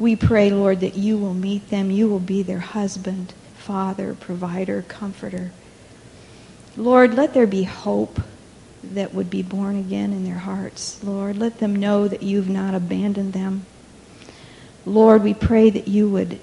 We 0.00 0.16
pray, 0.16 0.50
Lord, 0.50 0.80
that 0.80 0.96
you 0.96 1.18
will 1.18 1.34
meet 1.34 1.68
them. 1.68 1.90
You 1.90 2.08
will 2.08 2.20
be 2.20 2.42
their 2.42 2.60
husband, 2.60 3.34
father, 3.58 4.14
provider, 4.14 4.82
comforter. 4.88 5.52
Lord, 6.74 7.12
let 7.12 7.34
there 7.34 7.46
be 7.46 7.64
hope 7.64 8.18
that 8.82 9.12
would 9.12 9.28
be 9.28 9.42
born 9.42 9.76
again 9.76 10.14
in 10.14 10.24
their 10.24 10.38
hearts. 10.38 11.04
Lord, 11.04 11.36
let 11.36 11.58
them 11.58 11.76
know 11.76 12.08
that 12.08 12.22
you've 12.22 12.48
not 12.48 12.74
abandoned 12.74 13.34
them. 13.34 13.66
Lord, 14.86 15.22
we 15.22 15.34
pray 15.34 15.68
that 15.68 15.86
you 15.86 16.08
would 16.08 16.40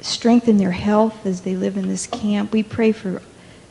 strengthen 0.00 0.56
their 0.56 0.72
health 0.72 1.24
as 1.24 1.42
they 1.42 1.54
live 1.54 1.76
in 1.76 1.86
this 1.86 2.08
camp. 2.08 2.50
We 2.50 2.64
pray 2.64 2.90
for 2.90 3.22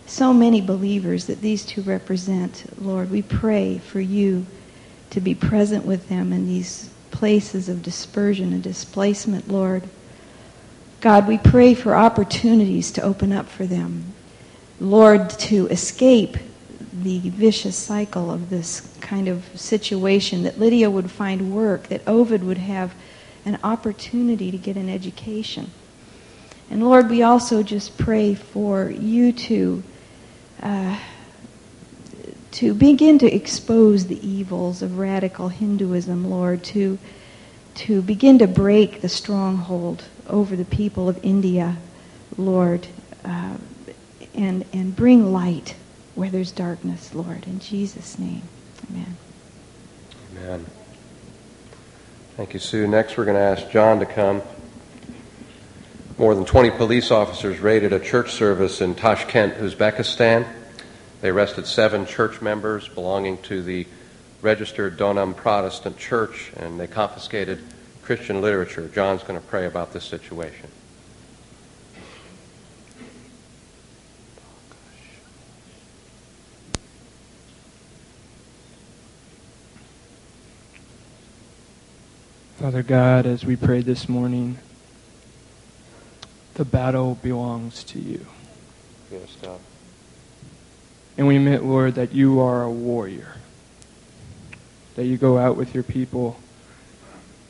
so 0.06 0.34
many 0.34 0.62
believers 0.62 1.26
that 1.26 1.42
these 1.42 1.66
two 1.66 1.82
represent. 1.82 2.64
Lord, 2.82 3.12
we 3.12 3.22
pray 3.22 3.80
for 3.80 4.00
you 4.00 4.46
to 5.10 5.20
be 5.20 5.36
present 5.36 5.86
with 5.86 6.08
them 6.08 6.32
in 6.32 6.48
these 6.48 6.90
places 7.20 7.68
of 7.68 7.84
dispersion 7.84 8.54
and 8.54 8.64
displacement, 8.64 9.50
Lord. 9.50 9.84
God, 11.02 11.28
we 11.28 11.38
pray 11.38 11.74
for 11.74 11.94
opportunities 11.94 12.92
to 12.94 13.02
open 13.02 13.34
up 13.34 13.50
for 13.50 13.66
them. 13.66 14.14
Lord, 14.80 15.30
to 15.32 15.68
escape 15.68 16.38
the 16.94 17.20
vicious 17.20 17.76
cycle 17.76 18.32
of 18.32 18.50
this 18.50 18.96
kind 19.02 19.28
of 19.28 19.44
situation, 19.54 20.44
that 20.44 20.60
Lydia 20.60 20.90
would 20.90 21.12
find 21.12 21.54
work, 21.54 21.90
that 21.90 22.08
Ovid 22.08 22.42
would 22.42 22.58
have 22.58 22.94
an 23.44 23.60
opportunity 23.66 24.50
to 24.50 24.58
get 24.58 24.78
an 24.78 24.88
education. 24.88 25.72
And 26.70 26.82
Lord, 26.82 27.10
we 27.10 27.22
also 27.22 27.64
just 27.64 27.98
pray 27.98 28.34
for 28.34 28.90
you 28.90 29.34
to 29.34 29.84
uh, 30.64 30.98
to 32.52 32.74
begin 32.74 33.20
to 33.20 33.32
expose 33.32 34.08
the 34.08 34.28
evils 34.28 34.82
of 34.82 34.98
radical 34.98 35.50
Hinduism, 35.50 36.30
Lord, 36.30 36.64
to 36.66 36.98
to 37.76 38.02
begin 38.02 38.40
to 38.40 38.48
break 38.48 39.02
the 39.02 39.10
stronghold 39.10 40.04
over 40.28 40.56
the 40.56 40.66
people 40.66 41.08
of 41.08 41.20
India, 41.24 41.78
Lord, 42.38 42.88
uh, 43.24 43.56
and 44.34 44.66
and 44.74 44.96
bring 44.96 45.32
light 45.32 45.76
where 46.16 46.30
there's 46.30 46.52
darkness, 46.52 47.14
Lord. 47.14 47.46
In 47.46 47.60
Jesus' 47.60 48.20
name, 48.20 48.42
Amen. 48.90 49.16
Amen. 50.36 50.66
Thank 52.36 52.54
you, 52.54 52.60
Sue. 52.60 52.88
Next, 52.88 53.18
we're 53.18 53.26
going 53.26 53.38
to 53.38 53.42
ask 53.42 53.70
John 53.70 54.00
to 54.00 54.06
come. 54.06 54.42
More 56.18 56.36
than 56.36 56.46
20 56.46 56.72
police 56.72 57.12
officers 57.12 57.60
raided 57.60 57.94
a 57.94 58.00
church 58.00 58.32
service 58.32 58.82
in 58.82 58.96
Tashkent, 58.96 59.56
Uzbekistan. 59.56 60.46
They 61.22 61.30
arrested 61.30 61.68
seven 61.68 62.06
church 62.06 62.42
members 62.42 62.88
belonging 62.88 63.40
to 63.44 63.62
the 63.62 63.86
registered 64.42 64.98
Donam 64.98 65.36
Protestant 65.36 65.98
Church, 65.98 66.52
and 66.56 66.80
they 66.80 66.88
confiscated 66.88 67.62
Christian 68.02 68.42
literature. 68.42 68.90
John's 68.94 69.24
going 69.24 69.40
to 69.40 69.46
pray 69.46 69.66
about 69.66 69.92
this 69.92 70.06
situation. 70.06 70.70
Father 82.58 82.84
God, 82.84 83.26
as 83.26 83.46
we 83.46 83.56
prayed 83.56 83.86
this 83.86 84.10
morning, 84.10 84.58
the 86.56 86.66
battle 86.66 87.16
belongs 87.22 87.84
to 87.86 88.00
you. 88.00 88.26
Yes, 89.12 89.36
God. 89.42 89.60
And 91.20 91.28
we 91.28 91.36
admit, 91.36 91.66
Lord, 91.66 91.96
that 91.96 92.14
you 92.14 92.40
are 92.40 92.64
a 92.64 92.72
warrior, 92.72 93.36
that 94.96 95.04
you 95.04 95.18
go 95.18 95.38
out 95.38 95.58
with 95.58 95.74
your 95.74 95.84
people 95.84 96.40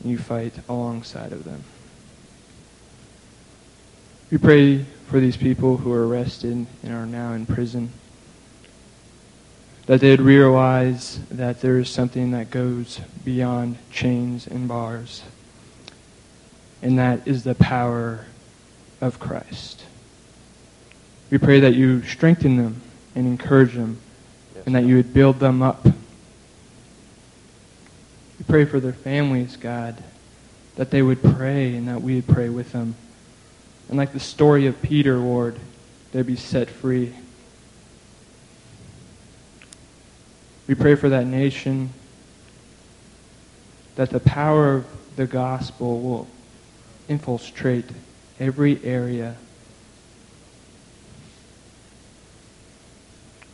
and 0.00 0.10
you 0.10 0.18
fight 0.18 0.54
alongside 0.68 1.32
of 1.32 1.44
them. 1.44 1.62
We 4.28 4.38
pray 4.38 4.82
for 5.06 5.20
these 5.20 5.36
people 5.36 5.76
who 5.76 5.92
are 5.92 6.08
arrested 6.08 6.66
and 6.82 6.92
are 6.92 7.06
now 7.06 7.32
in 7.32 7.46
prison, 7.46 7.92
that 9.86 10.00
they'd 10.00 10.20
realize 10.20 11.20
that 11.30 11.60
there 11.60 11.78
is 11.78 11.88
something 11.88 12.32
that 12.32 12.50
goes 12.50 13.00
beyond 13.24 13.78
chains 13.92 14.48
and 14.48 14.66
bars, 14.66 15.22
and 16.82 16.98
that 16.98 17.20
is 17.24 17.44
the 17.44 17.54
power 17.54 18.26
of 19.00 19.20
Christ. 19.20 19.84
We 21.30 21.38
pray 21.38 21.60
that 21.60 21.76
you 21.76 22.02
strengthen 22.02 22.56
them 22.56 22.82
and 23.14 23.26
encourage 23.26 23.74
them, 23.74 23.98
Yes, 24.54 24.66
and 24.66 24.74
that 24.74 24.84
you 24.84 24.96
would 24.96 25.12
build 25.12 25.38
them 25.38 25.62
up. 25.62 25.84
We 25.84 25.92
pray 28.46 28.64
for 28.64 28.80
their 28.80 28.92
families, 28.92 29.56
God, 29.56 30.02
that 30.76 30.90
they 30.90 31.02
would 31.02 31.22
pray 31.22 31.74
and 31.74 31.88
that 31.88 32.02
we 32.02 32.16
would 32.16 32.26
pray 32.26 32.48
with 32.48 32.72
them. 32.72 32.94
And 33.88 33.98
like 33.98 34.12
the 34.12 34.20
story 34.20 34.66
of 34.66 34.80
Peter, 34.82 35.18
Lord, 35.18 35.58
they'd 36.12 36.26
be 36.26 36.36
set 36.36 36.70
free. 36.70 37.12
We 40.66 40.74
pray 40.74 40.94
for 40.94 41.08
that 41.08 41.26
nation, 41.26 41.90
that 43.96 44.10
the 44.10 44.20
power 44.20 44.76
of 44.76 44.86
the 45.16 45.26
gospel 45.26 46.00
will 46.00 46.28
infiltrate 47.08 47.86
every 48.38 48.82
area, 48.84 49.36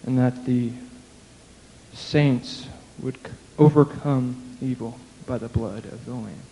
and 0.07 0.17
that 0.19 0.47
the 0.47 0.71
saints 1.93 2.69
would 3.01 3.19
overcome 3.59 4.57
evil 4.63 4.99
by 5.27 5.37
the 5.39 5.49
blood 5.49 5.85
of 5.87 6.07
the 6.07 6.15
Lamb, 6.15 6.43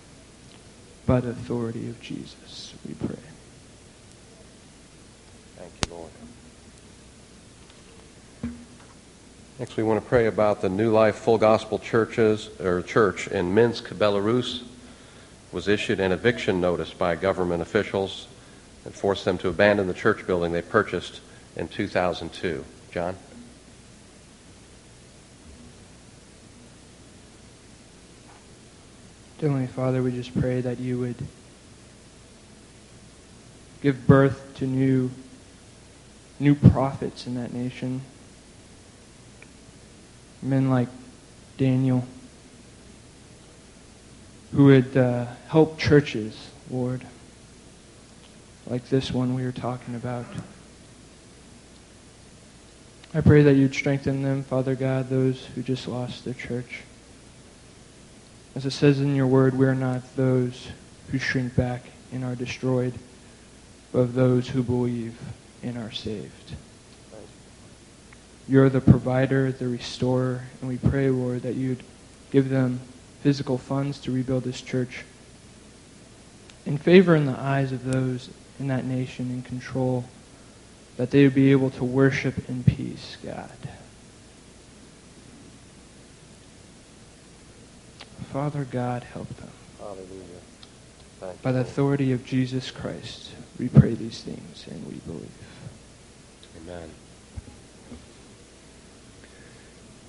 by 1.07 1.21
the 1.21 1.31
authority 1.31 1.89
of 1.89 2.01
Jesus, 2.01 2.75
we 2.87 2.95
pray. 2.95 3.17
Thank 5.57 5.73
you, 5.87 5.95
Lord. 5.95 6.11
Next, 9.61 9.77
we 9.77 9.85
want 9.85 10.03
to 10.03 10.09
pray 10.09 10.27
about 10.27 10.61
the 10.61 10.69
New 10.69 10.91
Life 10.91 11.15
Full 11.17 11.39
Gospel 11.39 11.79
churches 11.79 12.51
or 12.61 12.83
church 12.83 13.29
in 13.29 13.55
Minsk, 13.55 13.91
Belarus. 13.91 14.65
Was 15.53 15.69
issued 15.69 16.01
an 16.01 16.11
eviction 16.11 16.61
notice 16.61 16.93
by 16.93 17.15
government 17.15 17.63
officials 17.63 18.27
and 18.85 18.93
forced 18.93 19.25
them 19.25 19.39
to 19.39 19.49
abandon 19.49 19.87
the 19.87 19.95
church 19.95 20.27
building 20.27 20.51
they 20.51 20.63
purchased 20.63 21.21
in 21.55 21.69
2002. 21.69 22.65
John? 22.91 23.15
Heavenly 29.41 29.67
Father, 29.67 30.03
we 30.03 30.13
just 30.13 30.39
pray 30.41 30.61
that 30.61 30.79
you 30.79 30.99
would 31.01 31.17
give 33.83 34.07
birth 34.07 34.55
to 34.57 34.67
new 34.67 35.11
new 36.39 36.55
prophets 36.55 37.27
in 37.27 37.35
that 37.35 37.53
nation. 37.53 38.01
Men 40.41 40.71
like 40.71 40.89
Daniel, 41.59 42.07
who 44.53 44.67
would 44.67 44.97
uh, 44.97 45.27
help 45.49 45.79
churches, 45.79 46.51
Lord, 46.71 47.05
like 48.67 48.89
this 48.89 49.11
one 49.11 49.35
we 49.35 49.45
were 49.45 49.53
talking 49.53 49.95
about. 49.95 50.27
I 53.13 53.21
pray 53.21 53.43
that 53.43 53.55
you'd 53.55 53.75
strengthen 53.75 54.23
them, 54.23 54.45
Father 54.45 54.75
God, 54.75 55.09
those 55.09 55.45
who 55.55 55.63
just 55.63 55.87
lost 55.89 56.25
their 56.25 56.35
church. 56.35 56.83
As 58.55 58.65
it 58.65 58.71
says 58.71 59.01
in 59.01 59.17
your 59.17 59.27
word, 59.27 59.59
we 59.59 59.67
are 59.67 59.75
not 59.75 60.17
those 60.17 60.69
who 61.11 61.19
shrink 61.19 61.57
back 61.57 61.83
and 62.13 62.25
are 62.25 62.37
destroyed, 62.37 62.95
but 63.93 64.01
of 64.01 64.15
those 64.15 64.49
who 64.49 64.63
believe 64.63 65.19
and 65.63 65.77
are 65.77 65.91
saved. 65.91 66.55
You're 68.47 68.69
the 68.69 68.81
provider, 68.81 69.51
the 69.51 69.69
restorer, 69.69 70.43
and 70.61 70.69
we 70.69 70.77
pray, 70.77 71.11
Lord, 71.11 71.43
that 71.43 71.55
you'd 71.55 71.83
give 72.31 72.49
them 72.49 72.81
physical 73.23 73.59
funds 73.59 73.99
to 74.01 74.13
rebuild 74.13 74.45
this 74.45 74.61
church 74.61 75.05
in 76.67 76.79
favor 76.79 77.15
in 77.15 77.27
the 77.27 77.39
eyes 77.39 77.73
of 77.73 77.85
those 77.85 78.31
in 78.61 78.69
that 78.69 78.85
nation 78.85 79.31
in 79.31 79.43
control, 79.43 80.05
that 80.97 81.11
they 81.11 81.25
would 81.25 81.35
be 81.35 81.51
able 81.51 81.71
to 81.71 81.85
worship 81.85 82.49
in 82.49 82.63
peace, 82.63 83.17
God. 83.25 83.51
Father 88.35 88.65
God, 88.65 89.05
help 89.05 89.29
them. 89.37 89.49
Hallelujah. 89.79 90.09
Thank 91.21 91.41
By 91.43 91.53
the 91.53 91.61
authority 91.61 92.11
of 92.11 92.27
Jesus 92.27 92.69
Christ, 92.73 93.31
we 93.61 93.69
pray 93.69 93.95
these 93.95 94.25
things 94.25 94.67
and 94.69 94.85
we 94.89 94.95
believe. 95.07 95.31
Amen. 96.61 96.91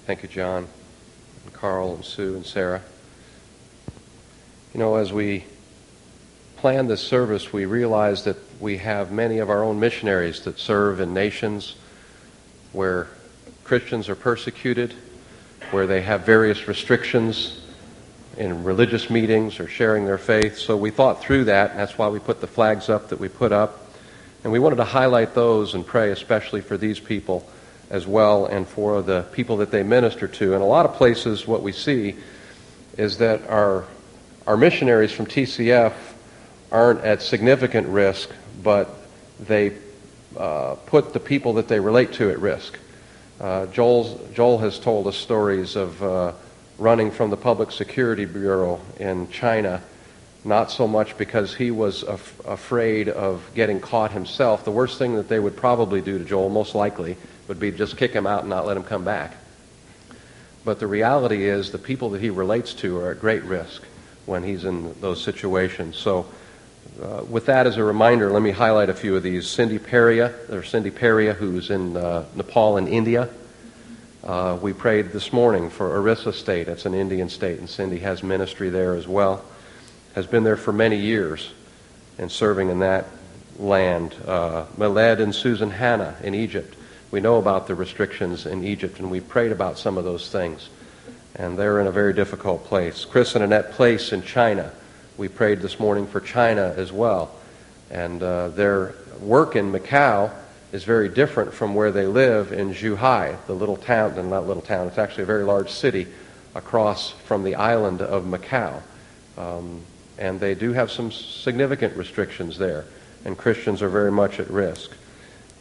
Thank 0.07 0.23
you, 0.23 0.29
John, 0.29 0.67
and 1.43 1.53
Carl, 1.53 1.93
and 1.93 2.03
Sue, 2.03 2.33
and 2.33 2.43
Sarah. 2.43 2.81
You 4.73 4.79
know, 4.79 4.95
as 4.95 5.13
we 5.13 5.43
plan 6.57 6.87
this 6.87 7.01
service, 7.01 7.53
we 7.53 7.67
realize 7.67 8.23
that 8.23 8.37
we 8.59 8.77
have 8.77 9.11
many 9.11 9.37
of 9.37 9.51
our 9.51 9.63
own 9.63 9.79
missionaries 9.79 10.41
that 10.45 10.57
serve 10.57 10.99
in 10.99 11.13
nations 11.13 11.75
where 12.71 13.07
Christians 13.63 14.09
are 14.09 14.15
persecuted, 14.15 14.95
where 15.69 15.85
they 15.85 16.01
have 16.01 16.25
various 16.25 16.67
restrictions 16.67 17.61
in 18.37 18.63
religious 18.63 19.09
meetings 19.09 19.59
or 19.59 19.67
sharing 19.67 20.05
their 20.05 20.17
faith. 20.17 20.57
So 20.57 20.75
we 20.75 20.91
thought 20.91 21.21
through 21.21 21.45
that, 21.45 21.71
and 21.71 21.79
that's 21.79 21.97
why 21.97 22.09
we 22.09 22.19
put 22.19 22.41
the 22.41 22.47
flags 22.47 22.89
up 22.89 23.09
that 23.09 23.19
we 23.19 23.29
put 23.29 23.51
up. 23.51 23.81
And 24.43 24.51
we 24.51 24.59
wanted 24.59 24.75
to 24.75 24.83
highlight 24.83 25.33
those 25.33 25.73
and 25.73 25.85
pray 25.85 26.11
especially 26.11 26.61
for 26.61 26.77
these 26.77 26.99
people 26.99 27.49
as 27.89 28.05
well 28.05 28.45
and 28.45 28.67
for 28.67 29.01
the 29.01 29.23
people 29.31 29.57
that 29.57 29.71
they 29.71 29.83
minister 29.83 30.27
to. 30.27 30.53
In 30.53 30.61
a 30.61 30.65
lot 30.65 30.85
of 30.85 30.93
places, 30.95 31.47
what 31.47 31.63
we 31.63 31.71
see 31.71 32.15
is 32.97 33.17
that 33.19 33.47
our, 33.49 33.85
our 34.47 34.57
missionaries 34.57 35.11
from 35.11 35.25
TCF 35.25 35.93
aren't 36.71 37.01
at 37.01 37.21
significant 37.21 37.87
risk, 37.87 38.29
but 38.63 38.89
they 39.39 39.77
uh, 40.37 40.75
put 40.85 41.13
the 41.13 41.19
people 41.19 41.53
that 41.53 41.67
they 41.67 41.79
relate 41.79 42.13
to 42.13 42.29
at 42.29 42.39
risk. 42.39 42.77
Uh, 43.39 43.65
Joel's, 43.67 44.17
Joel 44.33 44.59
has 44.59 44.79
told 44.79 45.07
us 45.07 45.15
stories 45.15 45.75
of 45.75 46.01
uh, 46.01 46.33
running 46.77 47.11
from 47.11 47.29
the 47.29 47.37
Public 47.37 47.71
Security 47.71 48.25
Bureau 48.25 48.81
in 48.99 49.29
China, 49.29 49.81
not 50.43 50.71
so 50.71 50.87
much 50.87 51.17
because 51.17 51.55
he 51.55 51.71
was 51.71 52.03
af- 52.03 52.39
afraid 52.45 53.09
of 53.09 53.49
getting 53.55 53.79
caught 53.79 54.11
himself. 54.11 54.65
The 54.65 54.71
worst 54.71 54.97
thing 54.97 55.15
that 55.15 55.29
they 55.29 55.39
would 55.39 55.55
probably 55.55 56.01
do 56.01 56.19
to 56.19 56.25
Joel, 56.25 56.49
most 56.49 56.75
likely, 56.75 57.17
would 57.47 57.59
be 57.59 57.71
just 57.71 57.97
kick 57.97 58.11
him 58.11 58.27
out 58.27 58.41
and 58.41 58.49
not 58.49 58.65
let 58.65 58.77
him 58.77 58.83
come 58.83 59.03
back. 59.03 59.37
But 60.63 60.79
the 60.79 60.87
reality 60.87 61.47
is 61.47 61.71
the 61.71 61.77
people 61.77 62.09
that 62.11 62.21
he 62.21 62.29
relates 62.29 62.73
to 62.75 62.97
are 62.99 63.11
at 63.11 63.19
great 63.19 63.43
risk 63.43 63.83
when 64.25 64.43
he's 64.43 64.65
in 64.65 64.99
those 64.99 65.23
situations. 65.23 65.95
So, 65.95 66.25
uh, 67.01 67.23
with 67.29 67.45
that 67.47 67.67
as 67.67 67.77
a 67.77 67.83
reminder, 67.83 68.31
let 68.31 68.41
me 68.41 68.51
highlight 68.51 68.89
a 68.89 68.93
few 68.93 69.15
of 69.15 69.23
these. 69.23 69.47
Cindy 69.47 69.79
Peria, 69.79 70.33
or 70.49 70.63
Cindy 70.63 70.91
Peria, 70.91 71.33
who's 71.33 71.69
in 71.69 71.95
uh, 71.97 72.25
Nepal 72.35 72.77
and 72.77 72.87
India. 72.87 73.29
Uh, 74.25 74.57
we 74.59 74.73
prayed 74.73 75.11
this 75.11 75.31
morning 75.31 75.69
for 75.69 75.99
Orissa 75.99 76.33
State. 76.33 76.67
It's 76.67 76.87
an 76.87 76.95
Indian 76.95 77.29
state, 77.29 77.59
and 77.59 77.69
Cindy 77.69 77.99
has 77.99 78.23
ministry 78.23 78.71
there 78.71 78.95
as 78.95 79.07
well. 79.07 79.45
Has 80.15 80.25
been 80.25 80.43
there 80.43 80.57
for 80.57 80.73
many 80.73 80.97
years 80.97 81.51
and 82.17 82.31
serving 82.31 82.69
in 82.69 82.79
that 82.79 83.05
land. 83.59 84.15
Uh, 84.25 84.65
Miled 84.77 85.19
and 85.19 85.35
Susan 85.35 85.69
Hanna 85.69 86.15
in 86.23 86.33
Egypt. 86.33 86.75
We 87.11 87.21
know 87.21 87.37
about 87.37 87.67
the 87.67 87.75
restrictions 87.75 88.47
in 88.47 88.63
Egypt, 88.63 88.97
and 88.97 89.11
we 89.11 89.19
prayed 89.19 89.51
about 89.51 89.77
some 89.77 89.95
of 89.95 90.05
those 90.05 90.27
things. 90.31 90.69
And 91.35 91.55
they're 91.55 91.79
in 91.79 91.85
a 91.85 91.91
very 91.91 92.13
difficult 92.13 92.65
place. 92.65 93.05
Chris 93.05 93.35
and 93.35 93.43
Annette 93.43 93.73
Place 93.73 94.11
in 94.11 94.23
China. 94.23 94.71
We 95.17 95.27
prayed 95.27 95.59
this 95.59 95.79
morning 95.79 96.07
for 96.07 96.19
China 96.19 96.73
as 96.75 96.91
well. 96.91 97.29
And 97.91 98.23
uh, 98.23 98.47
their 98.47 98.95
work 99.21 99.55
in 99.55 99.71
Macau 99.71 100.31
is 100.75 100.83
very 100.83 101.07
different 101.07 101.53
from 101.53 101.73
where 101.73 101.89
they 101.89 102.05
live 102.05 102.51
in 102.51 102.73
Zhuhai, 102.73 103.37
the 103.47 103.53
little 103.53 103.77
town, 103.77 104.19
and 104.19 104.29
not 104.29 104.45
little 104.45 104.61
town, 104.61 104.89
it's 104.89 104.97
actually 104.97 105.23
a 105.23 105.25
very 105.25 105.45
large 105.45 105.69
city 105.69 106.05
across 106.53 107.11
from 107.11 107.45
the 107.45 107.55
island 107.55 108.01
of 108.01 108.25
Macau. 108.25 108.81
Um, 109.37 109.81
and 110.17 110.37
they 110.37 110.53
do 110.53 110.73
have 110.73 110.91
some 110.91 111.13
significant 111.13 111.95
restrictions 111.95 112.57
there, 112.57 112.83
and 113.23 113.37
Christians 113.37 113.81
are 113.81 113.87
very 113.87 114.11
much 114.11 114.37
at 114.41 114.49
risk. 114.49 114.91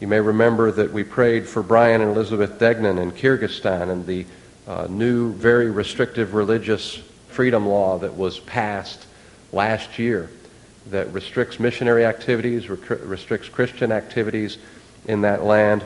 You 0.00 0.08
may 0.08 0.18
remember 0.18 0.72
that 0.72 0.92
we 0.92 1.04
prayed 1.04 1.46
for 1.46 1.62
Brian 1.62 2.00
and 2.00 2.10
Elizabeth 2.10 2.58
Degnan 2.58 2.98
in 2.98 3.12
Kyrgyzstan 3.12 3.90
and 3.90 4.04
the 4.06 4.26
uh, 4.66 4.88
new, 4.90 5.32
very 5.34 5.70
restrictive 5.70 6.34
religious 6.34 6.96
freedom 7.28 7.68
law 7.68 7.98
that 7.98 8.16
was 8.16 8.40
passed 8.40 9.06
last 9.52 9.96
year 9.96 10.28
that 10.90 11.12
restricts 11.12 11.60
missionary 11.60 12.04
activities, 12.04 12.68
restricts 12.68 13.48
Christian 13.48 13.92
activities 13.92 14.58
in 15.06 15.22
that 15.22 15.44
land. 15.44 15.84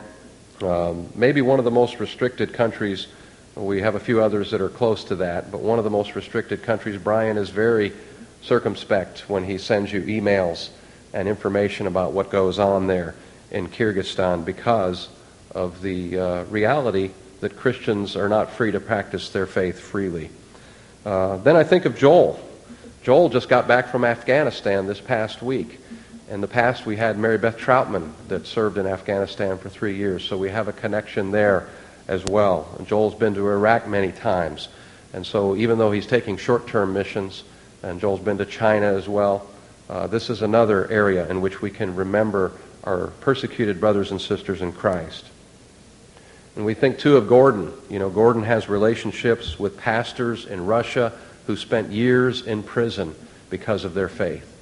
Um, 0.62 1.08
maybe 1.14 1.40
one 1.40 1.58
of 1.58 1.64
the 1.64 1.70
most 1.70 2.00
restricted 2.00 2.52
countries. 2.52 3.06
We 3.54 3.80
have 3.82 3.94
a 3.94 4.00
few 4.00 4.22
others 4.22 4.50
that 4.50 4.60
are 4.60 4.68
close 4.68 5.04
to 5.04 5.16
that, 5.16 5.50
but 5.50 5.60
one 5.60 5.78
of 5.78 5.84
the 5.84 5.90
most 5.90 6.14
restricted 6.14 6.62
countries. 6.62 7.00
Brian 7.00 7.36
is 7.36 7.50
very 7.50 7.92
circumspect 8.42 9.28
when 9.28 9.44
he 9.44 9.58
sends 9.58 9.92
you 9.92 10.02
emails 10.02 10.70
and 11.12 11.28
information 11.28 11.86
about 11.86 12.12
what 12.12 12.30
goes 12.30 12.58
on 12.58 12.86
there 12.86 13.14
in 13.50 13.68
Kyrgyzstan 13.68 14.44
because 14.44 15.08
of 15.52 15.82
the 15.82 16.18
uh, 16.18 16.44
reality 16.44 17.10
that 17.40 17.56
Christians 17.56 18.16
are 18.16 18.28
not 18.28 18.50
free 18.50 18.72
to 18.72 18.80
practice 18.80 19.30
their 19.30 19.46
faith 19.46 19.80
freely. 19.80 20.30
Uh, 21.04 21.38
then 21.38 21.56
I 21.56 21.64
think 21.64 21.84
of 21.84 21.96
Joel. 21.96 22.38
Joel 23.02 23.28
just 23.28 23.48
got 23.48 23.66
back 23.66 23.88
from 23.88 24.04
Afghanistan 24.04 24.86
this 24.86 25.00
past 25.00 25.40
week. 25.40 25.80
In 26.30 26.42
the 26.42 26.48
past, 26.48 26.84
we 26.84 26.96
had 26.96 27.18
Mary 27.18 27.38
Beth 27.38 27.56
Troutman 27.56 28.12
that 28.28 28.46
served 28.46 28.76
in 28.76 28.86
Afghanistan 28.86 29.56
for 29.56 29.70
three 29.70 29.96
years, 29.96 30.22
so 30.22 30.36
we 30.36 30.50
have 30.50 30.68
a 30.68 30.74
connection 30.74 31.30
there 31.30 31.70
as 32.06 32.22
well. 32.26 32.68
And 32.76 32.86
Joel's 32.86 33.14
been 33.14 33.34
to 33.34 33.48
Iraq 33.48 33.88
many 33.88 34.12
times. 34.12 34.68
And 35.14 35.26
so 35.26 35.56
even 35.56 35.78
though 35.78 35.90
he's 35.90 36.06
taking 36.06 36.36
short-term 36.36 36.92
missions, 36.92 37.44
and 37.82 37.98
Joel's 37.98 38.20
been 38.20 38.36
to 38.38 38.44
China 38.44 38.94
as 38.94 39.08
well, 39.08 39.48
uh, 39.88 40.06
this 40.06 40.28
is 40.28 40.42
another 40.42 40.90
area 40.90 41.26
in 41.30 41.40
which 41.40 41.62
we 41.62 41.70
can 41.70 41.96
remember 41.96 42.52
our 42.84 43.06
persecuted 43.20 43.80
brothers 43.80 44.10
and 44.10 44.20
sisters 44.20 44.60
in 44.60 44.72
Christ. 44.72 45.24
And 46.56 46.66
we 46.66 46.74
think 46.74 46.98
too 46.98 47.16
of 47.16 47.26
Gordon. 47.26 47.72
You 47.88 48.00
know, 48.00 48.10
Gordon 48.10 48.42
has 48.42 48.68
relationships 48.68 49.58
with 49.58 49.78
pastors 49.78 50.44
in 50.44 50.66
Russia 50.66 51.14
who 51.46 51.56
spent 51.56 51.90
years 51.90 52.46
in 52.46 52.62
prison 52.62 53.14
because 53.48 53.86
of 53.86 53.94
their 53.94 54.10
faith. 54.10 54.57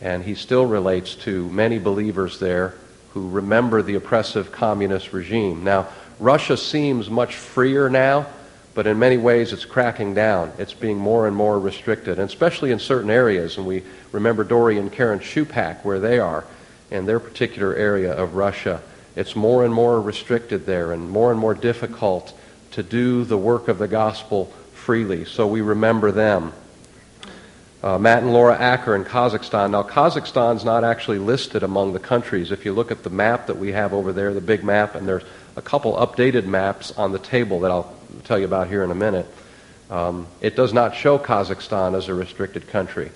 And 0.00 0.22
he 0.22 0.34
still 0.34 0.66
relates 0.66 1.14
to 1.16 1.48
many 1.48 1.78
believers 1.78 2.38
there 2.38 2.74
who 3.14 3.28
remember 3.28 3.82
the 3.82 3.96
oppressive 3.96 4.52
communist 4.52 5.12
regime. 5.12 5.64
Now, 5.64 5.88
Russia 6.20 6.56
seems 6.56 7.10
much 7.10 7.34
freer 7.34 7.88
now, 7.88 8.26
but 8.74 8.86
in 8.86 8.98
many 8.98 9.16
ways 9.16 9.52
it's 9.52 9.64
cracking 9.64 10.14
down. 10.14 10.52
It's 10.58 10.74
being 10.74 10.98
more 10.98 11.26
and 11.26 11.34
more 11.34 11.58
restricted, 11.58 12.18
and 12.18 12.28
especially 12.28 12.70
in 12.70 12.78
certain 12.78 13.10
areas. 13.10 13.56
And 13.56 13.66
we 13.66 13.82
remember 14.12 14.44
Dory 14.44 14.78
and 14.78 14.92
Karen 14.92 15.18
Shupak, 15.18 15.84
where 15.84 15.98
they 15.98 16.18
are 16.18 16.44
in 16.90 17.06
their 17.06 17.20
particular 17.20 17.74
area 17.74 18.12
of 18.12 18.34
Russia. 18.34 18.82
It's 19.16 19.34
more 19.34 19.64
and 19.64 19.74
more 19.74 20.00
restricted 20.00 20.64
there 20.64 20.92
and 20.92 21.10
more 21.10 21.30
and 21.32 21.40
more 21.40 21.54
difficult 21.54 22.38
to 22.72 22.82
do 22.82 23.24
the 23.24 23.38
work 23.38 23.66
of 23.66 23.78
the 23.78 23.88
gospel 23.88 24.46
freely. 24.74 25.24
So 25.24 25.46
we 25.46 25.60
remember 25.60 26.12
them 26.12 26.52
uh, 27.82 27.98
Matt 27.98 28.22
and 28.22 28.32
Laura 28.32 28.58
Acker 28.58 28.96
in 28.96 29.04
Kazakhstan. 29.04 29.70
Now, 29.70 29.82
Kazakhstan's 29.82 30.64
not 30.64 30.82
actually 30.82 31.18
listed 31.18 31.62
among 31.62 31.92
the 31.92 32.00
countries. 32.00 32.50
If 32.50 32.64
you 32.64 32.72
look 32.72 32.90
at 32.90 33.04
the 33.04 33.10
map 33.10 33.46
that 33.46 33.58
we 33.58 33.72
have 33.72 33.92
over 33.92 34.12
there, 34.12 34.34
the 34.34 34.40
big 34.40 34.64
map, 34.64 34.94
and 34.94 35.06
there's 35.06 35.22
a 35.56 35.62
couple 35.62 35.94
updated 35.94 36.44
maps 36.44 36.90
on 36.96 37.12
the 37.12 37.18
table 37.18 37.60
that 37.60 37.70
I'll 37.70 37.94
tell 38.24 38.38
you 38.38 38.46
about 38.46 38.68
here 38.68 38.82
in 38.82 38.90
a 38.90 38.96
minute, 38.96 39.26
um, 39.90 40.26
it 40.40 40.56
does 40.56 40.72
not 40.72 40.96
show 40.96 41.18
Kazakhstan 41.18 41.96
as 41.96 42.08
a 42.08 42.14
restricted 42.14 42.66
country. 42.68 43.10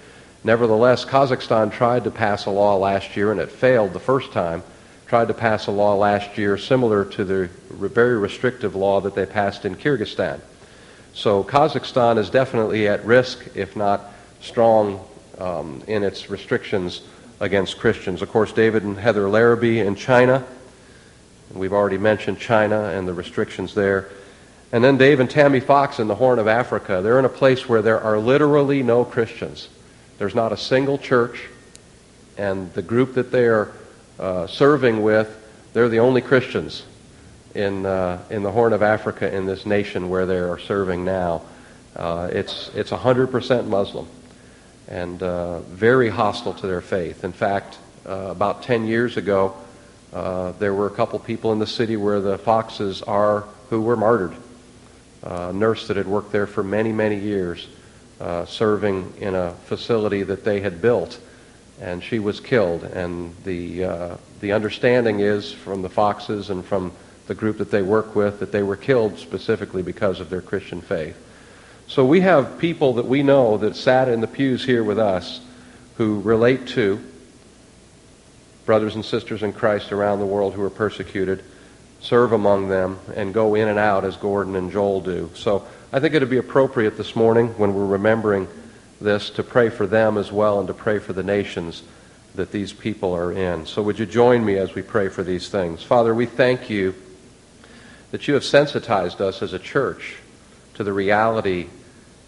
Nevertheless, 0.45 1.05
Kazakhstan 1.05 1.73
tried 1.73 2.05
to 2.05 2.11
pass 2.11 2.47
a 2.47 2.51
law 2.51 2.77
last 2.77 3.17
year, 3.17 3.33
and 3.33 3.41
it 3.41 3.51
failed 3.51 3.93
the 3.93 4.01
first 4.01 4.33
time. 4.33 4.63
Tried 5.07 5.29
to 5.29 5.35
pass 5.35 5.67
a 5.67 5.71
law 5.71 5.95
last 5.95 6.39
year 6.39 6.57
similar 6.57 7.05
to 7.05 7.25
the 7.25 7.49
very 7.71 8.17
restrictive 8.17 8.75
law 8.75 9.01
that 9.01 9.15
they 9.15 9.27
passed 9.27 9.65
in 9.65 9.77
Kyrgyzstan. 9.77 10.41
So 11.15 11.45
Kazakhstan 11.45 12.17
is 12.17 12.31
definitely 12.31 12.89
at 12.89 13.05
risk, 13.05 13.45
if 13.55 13.77
not 13.77 14.12
strong 14.43 15.01
um, 15.39 15.83
in 15.87 16.03
its 16.03 16.29
restrictions 16.29 17.03
against 17.41 17.79
Christians. 17.79 18.23
Of 18.23 18.31
course, 18.31 18.53
David 18.53 18.83
and 18.83 18.99
Heather 18.99 19.29
Larrabee 19.29 19.81
in 19.81 19.95
China. 19.95 20.45
We've 21.55 21.73
already 21.73 21.99
mentioned 21.99 22.39
China 22.39 22.85
and 22.85 23.07
the 23.07 23.15
restrictions 23.15 23.75
there. 23.75 24.09
And 24.73 24.83
then 24.83 24.97
Dave 24.97 25.21
and 25.21 25.29
Tammy 25.29 25.61
Fox 25.61 25.99
in 25.99 26.09
the 26.09 26.15
Horn 26.15 26.39
of 26.39 26.49
Africa. 26.49 27.01
They're 27.03 27.19
in 27.19 27.25
a 27.25 27.31
place 27.31 27.69
where 27.69 27.83
there 27.83 28.01
are 28.01 28.19
literally 28.19 28.83
no 28.83 29.05
Christians. 29.05 29.69
There's 30.19 30.35
not 30.35 30.53
a 30.53 30.57
single 30.57 30.99
church. 30.99 31.49
And 32.39 32.73
the 32.73 32.83
group 32.83 33.15
that 33.15 33.31
they 33.31 33.47
are 33.47 33.71
uh, 34.19 34.47
serving 34.47 35.03
with, 35.03 35.37
they're 35.73 35.91
the 35.91 35.99
only 35.99 36.23
Christians 36.23 36.85
in, 37.55 37.85
uh, 37.85 38.23
in 38.31 38.43
the 38.43 38.51
Horn 38.51 38.73
of 38.73 38.83
Africa 38.83 39.35
in 39.35 39.47
this 39.47 39.67
nation 39.67 40.09
where 40.09 40.25
they 40.25 40.39
are 40.39 40.59
serving 40.59 41.05
now. 41.05 41.43
Uh, 41.95 42.31
it's, 42.33 42.71
it's 42.75 42.91
100% 42.91 43.67
Muslim 43.67 44.09
and 44.93 45.23
uh, 45.23 45.61
very 45.61 46.11
hostile 46.11 46.53
to 46.53 46.67
their 46.67 46.83
faith. 46.83 47.25
In 47.25 47.33
fact, 47.33 47.79
uh, 48.07 48.29
about 48.31 48.63
10 48.63 48.87
years 48.87 49.17
ago, 49.17 49.57
uh, 50.13 50.53
there 50.53 50.75
were 50.75 50.87
a 50.87 50.91
couple 50.91 51.19
people 51.19 51.51
in 51.53 51.59
the 51.59 51.67
city 51.67 51.97
where 51.97 52.21
the 52.21 52.37
Foxes 52.37 53.01
are 53.01 53.47
who 53.71 53.81
were 53.81 53.97
martyred. 53.97 54.37
a 55.23 55.53
nurse 55.53 55.89
that 55.89 55.97
had 55.97 56.07
worked 56.07 56.31
there 56.31 56.47
for 56.47 56.63
many, 56.63 56.93
many 56.93 57.19
years, 57.19 57.69
uh, 58.21 58.45
serving 58.45 59.15
in 59.19 59.35
a 59.35 59.53
facility 59.65 60.23
that 60.25 60.45
they 60.45 60.61
had 60.61 60.83
built, 60.83 61.19
and 61.81 62.05
she 62.05 62.19
was 62.19 62.39
killed. 62.39 62.85
And 62.85 63.35
the, 63.45 63.85
uh, 63.85 64.17
the 64.41 64.53
understanding 64.53 65.21
is 65.21 65.53
from 65.53 65.81
the 65.81 65.89
Foxes 65.89 66.51
and 66.51 66.63
from 66.63 66.93
the 67.29 67.35
group 67.35 67.57
that 67.59 67.71
they 67.71 67.81
work 67.81 68.15
with 68.15 68.41
that 68.41 68.53
they 68.53 68.63
were 68.63 68.77
killed 68.77 69.19
specifically 69.19 69.83
because 69.83 70.21
of 70.21 70.29
their 70.29 70.43
Christian 70.43 70.83
faith. 70.83 71.17
So 71.87 72.05
we 72.05 72.21
have 72.21 72.59
people 72.59 72.95
that 72.95 73.07
we 73.07 73.23
know 73.23 73.59
that 73.59 73.77
sat 73.77 74.09
in 74.09 74.21
the 74.21 74.27
pews 74.27 74.65
here 74.65 74.83
with 74.83 74.99
us 74.99 75.41
who 75.97 76.21
relate 76.21 76.67
to 76.69 77.03
brothers 78.65 78.95
and 78.95 79.05
sisters 79.05 79.43
in 79.43 79.53
Christ 79.53 79.93
around 79.93 80.21
the 80.21 80.27
world 80.27 80.55
who 80.55 80.63
are 80.63 80.71
persecuted, 80.71 81.45
serve 82.01 82.33
among 82.33 82.69
them, 82.69 82.99
and 83.15 83.35
go 83.35 83.55
in 83.55 83.69
and 83.69 83.79
out 83.79 84.05
as 84.05 84.17
Gordon 84.17 84.57
and 84.57 84.71
Joel 84.71 85.01
do. 85.01 85.31
So 85.35 85.67
I 85.93 86.01
think 86.01 86.15
it 86.15 86.21
would 86.21 86.31
be 86.31 86.39
appropriate 86.39 86.97
this 86.97 87.15
morning 87.15 87.49
when 87.59 87.75
we're 87.75 87.87
remembering 87.87 88.49
this 89.01 89.31
to 89.31 89.43
pray 89.43 89.69
for 89.69 89.87
them 89.87 90.17
as 90.17 90.31
well 90.31 90.59
and 90.61 90.69
to 90.69 90.75
pray 90.75 90.99
for 90.99 91.13
the 91.13 91.23
nations 91.23 91.83
that 92.35 92.53
these 92.53 92.73
people 92.73 93.13
are 93.15 93.33
in. 93.33 93.67
So 93.67 93.83
would 93.83 93.99
you 93.99 94.07
join 94.07 94.45
me 94.45 94.57
as 94.57 94.75
we 94.75 94.83
pray 94.83 95.09
for 95.09 95.23
these 95.23 95.49
things? 95.49 95.83
Father, 95.83 96.15
we 96.15 96.27
thank 96.27 96.71
you 96.71 96.95
that 98.13 98.29
you 98.29 98.35
have 98.35 98.45
sensitized 98.45 99.21
us 99.21 99.43
as 99.43 99.53
a 99.53 99.59
church 99.59 100.17
to 100.75 100.85
the 100.85 100.93
reality 100.93 101.67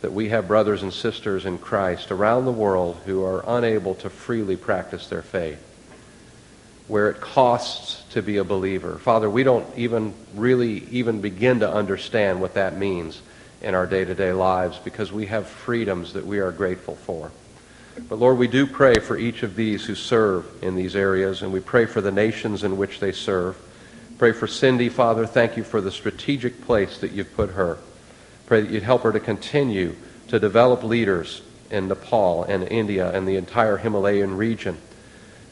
that 0.00 0.12
we 0.12 0.28
have 0.28 0.46
brothers 0.46 0.82
and 0.82 0.92
sisters 0.92 1.46
in 1.46 1.56
Christ 1.56 2.10
around 2.10 2.44
the 2.44 2.52
world 2.52 3.00
who 3.06 3.24
are 3.24 3.42
unable 3.46 3.94
to 3.96 4.10
freely 4.10 4.56
practice 4.56 5.06
their 5.06 5.22
faith, 5.22 5.62
where 6.88 7.08
it 7.08 7.20
costs 7.20 8.02
to 8.12 8.20
be 8.20 8.36
a 8.36 8.44
believer. 8.44 8.98
Father, 8.98 9.30
we 9.30 9.44
don't 9.44 9.66
even 9.78 10.12
really 10.34 10.86
even 10.90 11.22
begin 11.22 11.60
to 11.60 11.72
understand 11.72 12.40
what 12.40 12.54
that 12.54 12.76
means 12.76 13.22
in 13.62 13.74
our 13.74 13.86
day-to-day 13.86 14.32
lives 14.34 14.78
because 14.78 15.10
we 15.10 15.24
have 15.24 15.46
freedoms 15.46 16.12
that 16.12 16.26
we 16.26 16.38
are 16.38 16.52
grateful 16.52 16.96
for. 16.96 17.32
But 18.08 18.18
Lord, 18.18 18.36
we 18.36 18.48
do 18.48 18.66
pray 18.66 18.96
for 18.96 19.16
each 19.16 19.42
of 19.42 19.56
these 19.56 19.86
who 19.86 19.94
serve 19.94 20.44
in 20.62 20.74
these 20.74 20.94
areas, 20.94 21.40
and 21.40 21.50
we 21.50 21.60
pray 21.60 21.86
for 21.86 22.02
the 22.02 22.12
nations 22.12 22.62
in 22.62 22.76
which 22.76 23.00
they 23.00 23.12
serve. 23.12 23.56
Pray 24.18 24.32
for 24.32 24.46
Cindy, 24.46 24.90
Father. 24.90 25.26
Thank 25.26 25.56
you 25.56 25.64
for 25.64 25.80
the 25.80 25.90
strategic 25.90 26.60
place 26.62 26.98
that 26.98 27.12
you've 27.12 27.34
put 27.34 27.50
her. 27.50 27.78
Pray 28.46 28.60
that 28.60 28.70
you'd 28.70 28.82
help 28.82 29.02
her 29.02 29.12
to 29.12 29.20
continue 29.20 29.94
to 30.28 30.38
develop 30.38 30.82
leaders 30.82 31.42
in 31.70 31.88
Nepal 31.88 32.44
and 32.44 32.64
India 32.64 33.10
and 33.10 33.26
the 33.26 33.36
entire 33.36 33.76
Himalayan 33.78 34.36
region. 34.36 34.78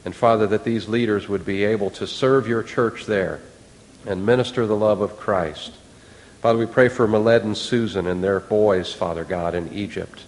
And 0.04 0.14
Father, 0.14 0.46
that 0.48 0.64
these 0.64 0.88
leaders 0.88 1.28
would 1.28 1.46
be 1.46 1.64
able 1.64 1.90
to 1.90 2.06
serve 2.06 2.48
your 2.48 2.62
church 2.62 3.06
there 3.06 3.40
and 4.06 4.26
minister 4.26 4.66
the 4.66 4.76
love 4.76 5.00
of 5.00 5.16
Christ. 5.16 5.72
Father, 6.40 6.58
we 6.58 6.66
pray 6.66 6.88
for 6.88 7.06
Miled 7.06 7.44
and 7.44 7.56
Susan 7.56 8.06
and 8.06 8.22
their 8.22 8.40
boys, 8.40 8.92
Father 8.92 9.24
God, 9.24 9.54
in 9.54 9.72
Egypt. 9.72 10.24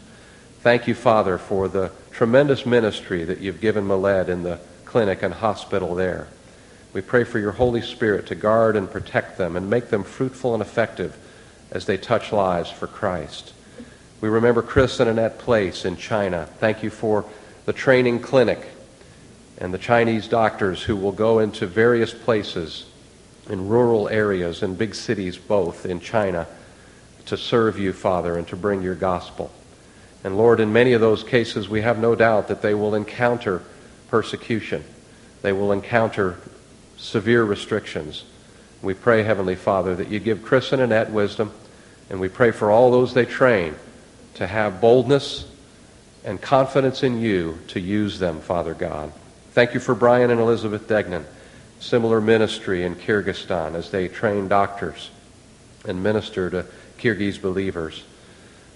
Thank 0.61 0.87
you, 0.87 0.95
Father, 0.95 1.39
for 1.39 1.69
the 1.69 1.91
tremendous 2.13 2.65
ministry 2.65 3.25
that 3.25 3.41
you've 3.41 3.61
given 3.61 3.85
Miled 3.85 4.29
in 4.29 4.45
the 4.45 4.61
clinic 4.85 5.23
and 5.23 5.35
hospital 5.35 5.97
there. 5.97 6.29
We 6.93 7.01
pray 7.01 7.25
for 7.25 7.41
your 7.41 7.53
Holy 7.53 7.83
Spirit 7.83 8.29
to 8.29 8.37
guard 8.37 8.77
and 8.77 8.89
protect 8.89 9.37
them 9.37 9.57
and 9.57 9.69
make 9.69 9.91
them 9.91 10.05
fruitful 10.05 10.55
and 10.55 10.63
effective 10.63 11.17
as 11.75 11.85
they 11.85 11.99
touch 11.99 12.33
lives 12.33 12.71
for 12.71 12.87
Christ. 12.87 13.53
We 14.21 14.29
remember 14.31 14.63
Chris 14.63 15.01
and 15.01 15.11
Annette 15.11 15.39
Place 15.39 15.85
in 15.85 15.97
China. 15.97 16.49
Thank 16.59 16.83
you 16.83 16.89
for 16.89 17.27
the 17.67 17.73
training 17.73 18.21
clinic 18.21 18.67
and 19.59 19.75
the 19.75 19.79
Chinese 19.79 20.29
doctors 20.29 20.83
who 20.83 20.97
will 20.97 21.13
go 21.13 21.41
into 21.41 21.67
various 21.67 22.15
places 22.15 22.87
in 23.51 23.69
rural 23.69 24.09
areas 24.09 24.63
and 24.63 24.79
big 24.79 24.95
cities 24.95 25.37
both 25.37 25.85
in 25.85 26.01
China 26.01 26.47
to 27.27 27.37
serve 27.37 27.79
you, 27.79 27.93
Father, 27.93 28.37
and 28.37 28.47
to 28.49 28.57
bring 28.57 28.81
your 28.81 28.95
gospel. 28.95 29.51
And 30.23 30.37
Lord, 30.39 30.61
in 30.61 30.73
many 30.73 30.93
of 30.93 31.01
those 31.01 31.23
cases, 31.23 31.69
we 31.69 31.83
have 31.83 31.99
no 31.99 32.15
doubt 32.15 32.49
that 32.49 32.63
they 32.63 32.75
will 32.75 32.95
encounter 32.95 33.63
persecution. 34.09 34.85
They 35.43 35.53
will 35.53 35.73
encounter 35.73 36.39
severe 36.97 37.45
restrictions. 37.45 38.25
We 38.81 38.95
pray, 38.95 39.23
Heavenly 39.23 39.57
Father, 39.57 39.95
that 39.97 40.09
you 40.09 40.21
give 40.21 40.43
Chris 40.43 40.73
and 40.73 40.81
Annette 40.81 41.11
wisdom 41.11 41.53
and 42.11 42.21
we 42.21 42.29
pray 42.29 42.51
for 42.51 42.71
all 42.71 42.91
those 42.91 43.15
they 43.15 43.25
train 43.25 43.75
to 44.35 44.47
have 44.47 44.81
boldness 44.81 45.47
and 46.25 46.41
confidence 46.41 47.03
in 47.03 47.21
you 47.21 47.59
to 47.69 47.81
use 47.81 48.19
them, 48.19 48.41
Father 48.41 48.75
God. 48.75 49.13
Thank 49.53 49.75
you 49.75 49.81
for 49.81 49.95
Brian 49.95 50.31
and 50.31 50.41
Elizabeth 50.41 50.89
Degnan. 50.89 51.27
Similar 51.81 52.21
ministry 52.21 52.85
in 52.85 52.95
Kyrgyzstan 52.95 53.75
as 53.75 53.91
they 53.91 54.09
train 54.09 54.49
doctors 54.49 55.11
and 55.87 56.03
minister 56.03 56.51
to 56.51 56.67
Kyrgyz 56.99 57.41
believers. 57.41 58.05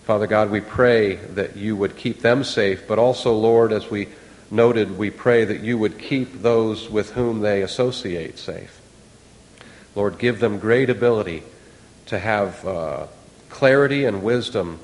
Father 0.04 0.26
God, 0.26 0.50
we 0.50 0.60
pray 0.60 1.16
that 1.16 1.56
you 1.56 1.76
would 1.76 1.96
keep 1.96 2.20
them 2.20 2.44
safe, 2.44 2.86
but 2.86 2.98
also, 2.98 3.34
Lord, 3.34 3.72
as 3.72 3.90
we 3.90 4.08
noted, 4.50 4.96
we 4.96 5.10
pray 5.10 5.44
that 5.44 5.60
you 5.60 5.78
would 5.78 5.98
keep 5.98 6.42
those 6.42 6.88
with 6.88 7.12
whom 7.12 7.40
they 7.40 7.62
associate 7.62 8.38
safe. 8.38 8.80
Lord, 9.94 10.18
give 10.18 10.40
them 10.40 10.58
great 10.58 10.90
ability 10.90 11.42
to 12.06 12.18
have 12.18 12.66
uh, 12.66 13.06
clarity 13.48 14.04
and 14.04 14.22
wisdom 14.22 14.80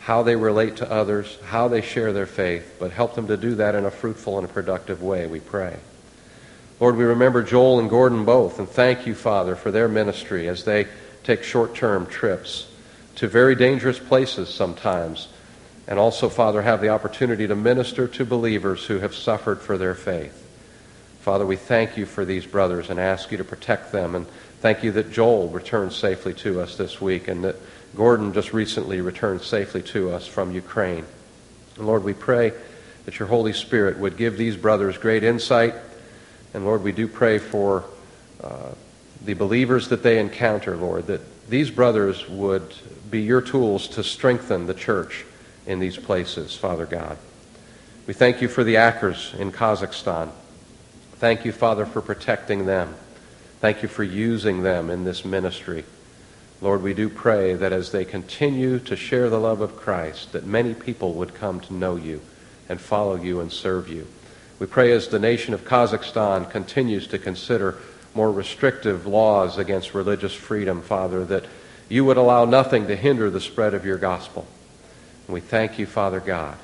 how 0.00 0.22
they 0.22 0.36
relate 0.36 0.76
to 0.76 0.90
others, 0.90 1.36
how 1.46 1.66
they 1.66 1.80
share 1.80 2.12
their 2.12 2.26
faith, 2.26 2.76
but 2.78 2.92
help 2.92 3.16
them 3.16 3.26
to 3.26 3.36
do 3.36 3.56
that 3.56 3.74
in 3.74 3.84
a 3.84 3.90
fruitful 3.90 4.38
and 4.38 4.48
a 4.48 4.52
productive 4.52 5.02
way, 5.02 5.26
we 5.26 5.40
pray. 5.40 5.76
Lord, 6.78 6.96
we 6.96 7.04
remember 7.04 7.42
Joel 7.42 7.80
and 7.80 7.90
Gordon 7.90 8.24
both, 8.24 8.58
and 8.58 8.68
thank 8.68 9.06
you, 9.06 9.14
Father, 9.14 9.56
for 9.56 9.70
their 9.70 9.88
ministry 9.88 10.48
as 10.48 10.64
they 10.64 10.86
take 11.24 11.42
short 11.42 11.74
term 11.74 12.06
trips 12.06 12.68
to 13.16 13.26
very 13.26 13.56
dangerous 13.56 13.98
places 13.98 14.48
sometimes, 14.48 15.26
and 15.88 15.98
also, 15.98 16.28
Father, 16.28 16.62
have 16.62 16.80
the 16.80 16.90
opportunity 16.90 17.46
to 17.48 17.56
minister 17.56 18.06
to 18.06 18.24
believers 18.24 18.84
who 18.84 18.98
have 18.98 19.14
suffered 19.14 19.60
for 19.60 19.76
their 19.76 19.94
faith. 19.94 20.46
Father, 21.20 21.44
we 21.44 21.56
thank 21.56 21.96
you 21.96 22.06
for 22.06 22.24
these 22.24 22.46
brothers 22.46 22.90
and 22.90 23.00
ask 23.00 23.32
you 23.32 23.38
to 23.38 23.44
protect 23.44 23.90
them. 23.90 24.14
And 24.14 24.28
thank 24.60 24.84
you 24.84 24.92
that 24.92 25.10
Joel 25.10 25.48
returned 25.48 25.92
safely 25.92 26.32
to 26.34 26.60
us 26.60 26.76
this 26.76 27.00
week 27.00 27.26
and 27.26 27.42
that 27.42 27.56
Gordon 27.94 28.32
just 28.32 28.52
recently 28.52 29.00
returned 29.00 29.42
safely 29.42 29.82
to 29.82 30.10
us 30.10 30.26
from 30.26 30.52
Ukraine. 30.52 31.04
And 31.76 31.86
Lord, 31.86 32.04
we 32.04 32.12
pray 32.12 32.52
that 33.04 33.18
your 33.18 33.28
Holy 33.28 33.52
Spirit 33.52 33.98
would 33.98 34.16
give 34.16 34.36
these 34.36 34.56
brothers 34.56 34.98
great 34.98 35.22
insight. 35.22 35.74
And 36.52 36.64
Lord, 36.64 36.82
we 36.82 36.92
do 36.92 37.06
pray 37.06 37.38
for 37.38 37.84
uh, 38.42 38.72
the 39.24 39.34
believers 39.34 39.88
that 39.88 40.02
they 40.02 40.18
encounter, 40.18 40.76
Lord, 40.76 41.06
that 41.06 41.20
these 41.48 41.70
brothers 41.70 42.28
would 42.28 42.74
be 43.10 43.22
your 43.22 43.40
tools 43.40 43.88
to 43.88 44.02
strengthen 44.02 44.66
the 44.66 44.74
church 44.74 45.24
in 45.66 45.78
these 45.78 45.96
places, 45.96 46.54
Father 46.54 46.86
God. 46.86 47.16
We 48.06 48.14
thank 48.14 48.40
you 48.40 48.48
for 48.48 48.64
the 48.64 48.76
Akers 48.76 49.34
in 49.38 49.52
Kazakhstan. 49.52 50.30
Thank 51.16 51.44
you, 51.44 51.52
Father, 51.52 51.86
for 51.86 52.00
protecting 52.00 52.66
them. 52.66 52.94
Thank 53.60 53.82
you 53.82 53.88
for 53.88 54.04
using 54.04 54.62
them 54.62 54.90
in 54.90 55.04
this 55.04 55.24
ministry. 55.24 55.84
Lord, 56.60 56.82
we 56.82 56.94
do 56.94 57.08
pray 57.08 57.54
that 57.54 57.72
as 57.72 57.92
they 57.92 58.04
continue 58.04 58.78
to 58.80 58.96
share 58.96 59.28
the 59.28 59.38
love 59.38 59.60
of 59.60 59.76
Christ, 59.76 60.32
that 60.32 60.46
many 60.46 60.72
people 60.72 61.12
would 61.14 61.34
come 61.34 61.60
to 61.60 61.74
know 61.74 61.96
you 61.96 62.22
and 62.68 62.80
follow 62.80 63.16
you 63.16 63.40
and 63.40 63.52
serve 63.52 63.88
you. 63.88 64.06
We 64.58 64.66
pray 64.66 64.92
as 64.92 65.08
the 65.08 65.18
nation 65.18 65.52
of 65.52 65.64
Kazakhstan 65.64 66.50
continues 66.50 67.06
to 67.08 67.18
consider 67.18 67.76
more 68.14 68.32
restrictive 68.32 69.06
laws 69.06 69.58
against 69.58 69.92
religious 69.92 70.32
freedom, 70.32 70.80
Father, 70.80 71.24
that 71.26 71.44
you 71.90 72.04
would 72.06 72.16
allow 72.16 72.46
nothing 72.46 72.86
to 72.86 72.96
hinder 72.96 73.28
the 73.28 73.40
spread 73.40 73.74
of 73.74 73.84
your 73.84 73.98
gospel. 73.98 74.46
And 75.26 75.34
we 75.34 75.40
thank 75.40 75.78
you, 75.78 75.84
Father 75.84 76.20
God, 76.20 76.56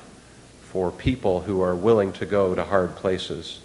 for 0.63 0.91
people 0.91 1.41
who 1.41 1.61
are 1.61 1.75
willing 1.75 2.13
to 2.13 2.25
go 2.25 2.55
to 2.55 2.63
hard 2.63 2.95
places. 2.95 3.59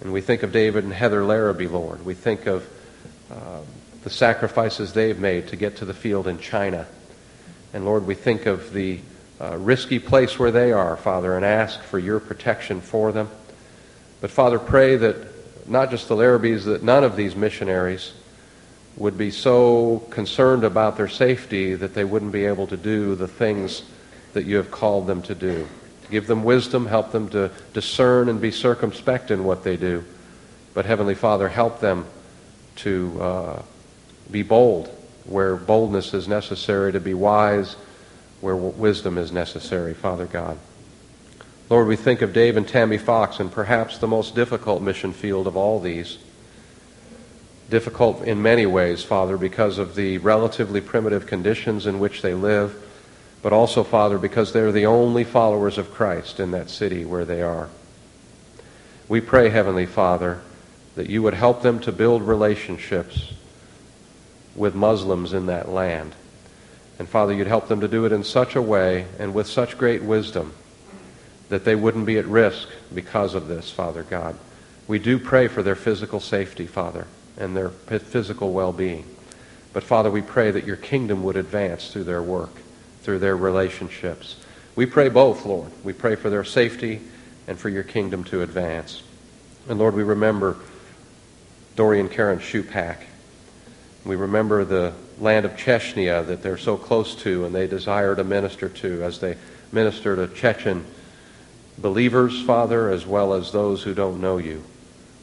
And 0.00 0.12
we 0.12 0.20
think 0.20 0.42
of 0.42 0.50
David 0.50 0.82
and 0.82 0.92
Heather 0.92 1.24
Larrabee, 1.24 1.68
Lord. 1.68 2.04
We 2.04 2.14
think 2.14 2.46
of 2.46 2.68
uh, 3.30 3.60
the 4.06 4.10
sacrifices 4.10 4.92
they've 4.92 5.18
made 5.18 5.48
to 5.48 5.56
get 5.56 5.78
to 5.78 5.84
the 5.84 5.92
field 5.92 6.28
in 6.28 6.38
China. 6.38 6.86
And 7.72 7.84
Lord, 7.84 8.06
we 8.06 8.14
think 8.14 8.46
of 8.46 8.72
the 8.72 9.00
uh, 9.40 9.56
risky 9.56 9.98
place 9.98 10.38
where 10.38 10.52
they 10.52 10.70
are, 10.70 10.96
Father, 10.96 11.34
and 11.34 11.44
ask 11.44 11.82
for 11.82 11.98
your 11.98 12.20
protection 12.20 12.80
for 12.80 13.10
them. 13.10 13.28
But 14.20 14.30
Father, 14.30 14.60
pray 14.60 14.94
that 14.94 15.68
not 15.68 15.90
just 15.90 16.06
the 16.06 16.14
Larrabees, 16.14 16.66
that 16.66 16.84
none 16.84 17.02
of 17.02 17.16
these 17.16 17.34
missionaries 17.34 18.12
would 18.96 19.18
be 19.18 19.32
so 19.32 20.06
concerned 20.10 20.62
about 20.62 20.96
their 20.96 21.08
safety 21.08 21.74
that 21.74 21.94
they 21.94 22.04
wouldn't 22.04 22.30
be 22.30 22.44
able 22.44 22.68
to 22.68 22.76
do 22.76 23.16
the 23.16 23.26
things 23.26 23.82
that 24.34 24.44
you 24.44 24.54
have 24.54 24.70
called 24.70 25.08
them 25.08 25.20
to 25.22 25.34
do. 25.34 25.66
Give 26.12 26.28
them 26.28 26.44
wisdom, 26.44 26.86
help 26.86 27.10
them 27.10 27.28
to 27.30 27.50
discern 27.74 28.28
and 28.28 28.40
be 28.40 28.52
circumspect 28.52 29.32
in 29.32 29.42
what 29.42 29.64
they 29.64 29.76
do. 29.76 30.04
But 30.74 30.86
Heavenly 30.86 31.16
Father, 31.16 31.48
help 31.48 31.80
them 31.80 32.06
to 32.76 33.20
uh, 33.20 33.62
be 34.30 34.42
bold 34.42 34.88
where 35.24 35.56
boldness 35.56 36.14
is 36.14 36.28
necessary, 36.28 36.92
to 36.92 37.00
be 37.00 37.14
wise 37.14 37.76
where 38.40 38.56
wisdom 38.56 39.18
is 39.18 39.32
necessary, 39.32 39.94
Father 39.94 40.26
God. 40.26 40.58
Lord, 41.68 41.88
we 41.88 41.96
think 41.96 42.22
of 42.22 42.32
Dave 42.32 42.56
and 42.56 42.68
Tammy 42.68 42.98
Fox 42.98 43.40
and 43.40 43.50
perhaps 43.50 43.98
the 43.98 44.06
most 44.06 44.34
difficult 44.34 44.82
mission 44.82 45.12
field 45.12 45.46
of 45.46 45.56
all 45.56 45.80
these 45.80 46.18
difficult 47.68 48.22
in 48.22 48.40
many 48.40 48.66
ways, 48.66 49.02
Father, 49.02 49.36
because 49.36 49.78
of 49.78 49.96
the 49.96 50.18
relatively 50.18 50.80
primitive 50.80 51.26
conditions 51.26 51.86
in 51.86 51.98
which 51.98 52.22
they 52.22 52.34
live, 52.34 52.80
but 53.42 53.52
also, 53.52 53.82
Father, 53.82 54.18
because 54.18 54.52
they're 54.52 54.70
the 54.70 54.86
only 54.86 55.24
followers 55.24 55.76
of 55.76 55.92
Christ 55.92 56.38
in 56.38 56.52
that 56.52 56.70
city 56.70 57.04
where 57.04 57.24
they 57.24 57.42
are. 57.42 57.68
We 59.08 59.20
pray, 59.20 59.48
Heavenly 59.48 59.86
Father, 59.86 60.40
that 60.94 61.10
you 61.10 61.22
would 61.22 61.34
help 61.34 61.62
them 61.62 61.80
to 61.80 61.90
build 61.90 62.22
relationships 62.22 63.32
with 64.56 64.74
Muslims 64.74 65.32
in 65.32 65.46
that 65.46 65.68
land. 65.68 66.14
And 66.98 67.08
Father, 67.08 67.32
you'd 67.32 67.46
help 67.46 67.68
them 67.68 67.80
to 67.80 67.88
do 67.88 68.06
it 68.06 68.12
in 68.12 68.24
such 68.24 68.56
a 68.56 68.62
way 68.62 69.06
and 69.18 69.34
with 69.34 69.46
such 69.46 69.76
great 69.76 70.02
wisdom 70.02 70.54
that 71.48 71.64
they 71.64 71.76
wouldn't 71.76 72.06
be 72.06 72.18
at 72.18 72.26
risk 72.26 72.68
because 72.92 73.34
of 73.34 73.48
this, 73.48 73.70
Father 73.70 74.02
God. 74.02 74.36
We 74.88 74.98
do 74.98 75.18
pray 75.18 75.48
for 75.48 75.62
their 75.62 75.74
physical 75.74 76.20
safety, 76.20 76.66
Father 76.66 77.06
and 77.36 77.56
their 77.56 77.70
physical 77.70 78.52
well 78.52 78.72
being. 78.72 79.04
But 79.72 79.82
Father, 79.82 80.10
we 80.10 80.22
pray 80.22 80.50
that 80.50 80.64
your 80.64 80.76
kingdom 80.76 81.22
would 81.24 81.36
advance 81.36 81.92
through 81.92 82.04
their 82.04 82.22
work, 82.22 82.50
through 83.02 83.18
their 83.18 83.36
relationships. 83.36 84.36
We 84.74 84.86
pray 84.86 85.08
both, 85.08 85.44
Lord. 85.44 85.70
We 85.84 85.92
pray 85.92 86.16
for 86.16 86.30
their 86.30 86.44
safety 86.44 87.00
and 87.46 87.58
for 87.58 87.68
your 87.68 87.82
kingdom 87.82 88.24
to 88.24 88.42
advance. 88.42 89.02
And 89.68 89.78
Lord, 89.78 89.94
we 89.94 90.02
remember 90.02 90.56
Dory 91.76 92.00
and 92.00 92.10
Karen 92.10 92.38
Shupak. 92.38 92.98
We 94.06 94.16
remember 94.16 94.64
the 94.64 94.92
land 95.18 95.44
of 95.44 95.56
Chechnya 95.56 96.24
that 96.26 96.42
they're 96.42 96.56
so 96.56 96.76
close 96.76 97.14
to 97.16 97.44
and 97.44 97.54
they 97.54 97.66
desire 97.66 98.14
to 98.14 98.22
minister 98.22 98.68
to 98.68 99.02
as 99.02 99.18
they 99.18 99.36
minister 99.72 100.14
to 100.14 100.32
Chechen 100.32 100.84
believers, 101.78 102.40
Father, 102.42 102.88
as 102.90 103.06
well 103.06 103.34
as 103.34 103.52
those 103.52 103.82
who 103.82 103.94
don't 103.94 104.20
know 104.20 104.38
you. 104.38 104.64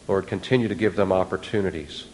Lord, 0.07 0.27
continue 0.27 0.67
to 0.67 0.75
give 0.75 0.95
them 0.95 1.11
opportunities. 1.11 2.05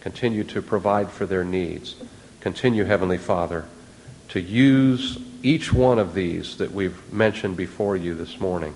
Continue 0.00 0.44
to 0.44 0.62
provide 0.62 1.10
for 1.10 1.26
their 1.26 1.44
needs. 1.44 1.96
Continue, 2.40 2.84
Heavenly 2.84 3.18
Father, 3.18 3.66
to 4.28 4.40
use 4.40 5.18
each 5.42 5.72
one 5.72 5.98
of 5.98 6.14
these 6.14 6.56
that 6.56 6.72
we've 6.72 7.12
mentioned 7.12 7.56
before 7.56 7.96
you 7.96 8.14
this 8.14 8.40
morning 8.40 8.74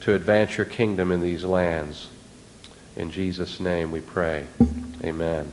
to 0.00 0.14
advance 0.14 0.56
your 0.56 0.66
kingdom 0.66 1.12
in 1.12 1.20
these 1.20 1.44
lands. 1.44 2.08
In 2.96 3.10
Jesus' 3.10 3.60
name 3.60 3.90
we 3.90 4.00
pray. 4.00 4.46
Amen. 5.04 5.52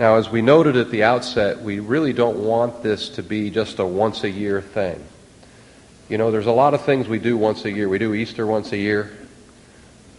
Now, 0.00 0.14
as 0.14 0.30
we 0.30 0.40
noted 0.40 0.76
at 0.76 0.90
the 0.90 1.02
outset, 1.02 1.60
we 1.60 1.78
really 1.78 2.14
don't 2.14 2.38
want 2.38 2.82
this 2.82 3.10
to 3.10 3.22
be 3.22 3.50
just 3.50 3.78
a 3.80 3.84
once 3.84 4.24
a 4.24 4.30
year 4.30 4.62
thing. 4.62 5.04
You 6.08 6.16
know, 6.16 6.30
there's 6.30 6.46
a 6.46 6.52
lot 6.52 6.72
of 6.72 6.86
things 6.86 7.06
we 7.06 7.18
do 7.18 7.36
once 7.36 7.66
a 7.66 7.70
year. 7.70 7.86
We 7.86 7.98
do 7.98 8.14
Easter 8.14 8.46
once 8.46 8.72
a 8.72 8.78
year. 8.78 9.12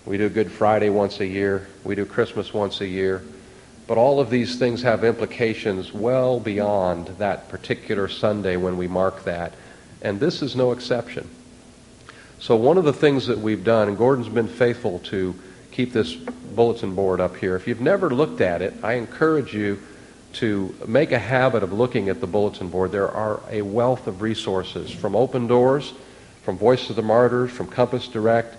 We 0.05 0.19
do 0.19 0.29
Good 0.29 0.51
Friday 0.51 0.91
once 0.91 1.19
a 1.19 1.25
year. 1.25 1.67
We 1.83 1.95
do 1.95 2.05
Christmas 2.05 2.53
once 2.53 2.79
a 2.81 2.85
year. 2.85 3.23
But 3.87 3.97
all 3.97 4.19
of 4.19 4.29
these 4.29 4.59
things 4.59 4.83
have 4.83 5.03
implications 5.03 5.91
well 5.91 6.39
beyond 6.39 7.07
that 7.17 7.49
particular 7.49 8.07
Sunday 8.07 8.57
when 8.57 8.77
we 8.77 8.87
mark 8.87 9.23
that. 9.23 9.55
And 10.03 10.19
this 10.19 10.43
is 10.43 10.55
no 10.55 10.73
exception. 10.73 11.27
So, 12.37 12.55
one 12.55 12.77
of 12.77 12.83
the 12.83 12.93
things 12.93 13.25
that 13.25 13.39
we've 13.39 13.63
done, 13.63 13.87
and 13.87 13.97
Gordon's 13.97 14.29
been 14.29 14.47
faithful 14.47 14.99
to 15.05 15.33
keep 15.71 15.93
this 15.93 16.13
bulletin 16.13 16.95
board 16.95 17.19
up 17.19 17.35
here. 17.37 17.55
If 17.55 17.67
you've 17.67 17.81
never 17.81 18.09
looked 18.09 18.41
at 18.41 18.61
it, 18.61 18.73
I 18.83 18.93
encourage 18.93 19.53
you 19.53 19.81
to 20.33 20.75
make 20.87 21.11
a 21.11 21.19
habit 21.19 21.63
of 21.63 21.73
looking 21.73 22.09
at 22.09 22.21
the 22.21 22.27
bulletin 22.27 22.69
board. 22.69 22.91
There 22.91 23.09
are 23.09 23.41
a 23.49 23.61
wealth 23.61 24.07
of 24.07 24.21
resources 24.21 24.91
from 24.91 25.15
Open 25.15 25.47
Doors, 25.47 25.93
from 26.43 26.57
Voice 26.57 26.89
of 26.89 26.95
the 26.95 27.01
Martyrs, 27.01 27.51
from 27.51 27.67
Compass 27.67 28.07
Direct 28.07 28.55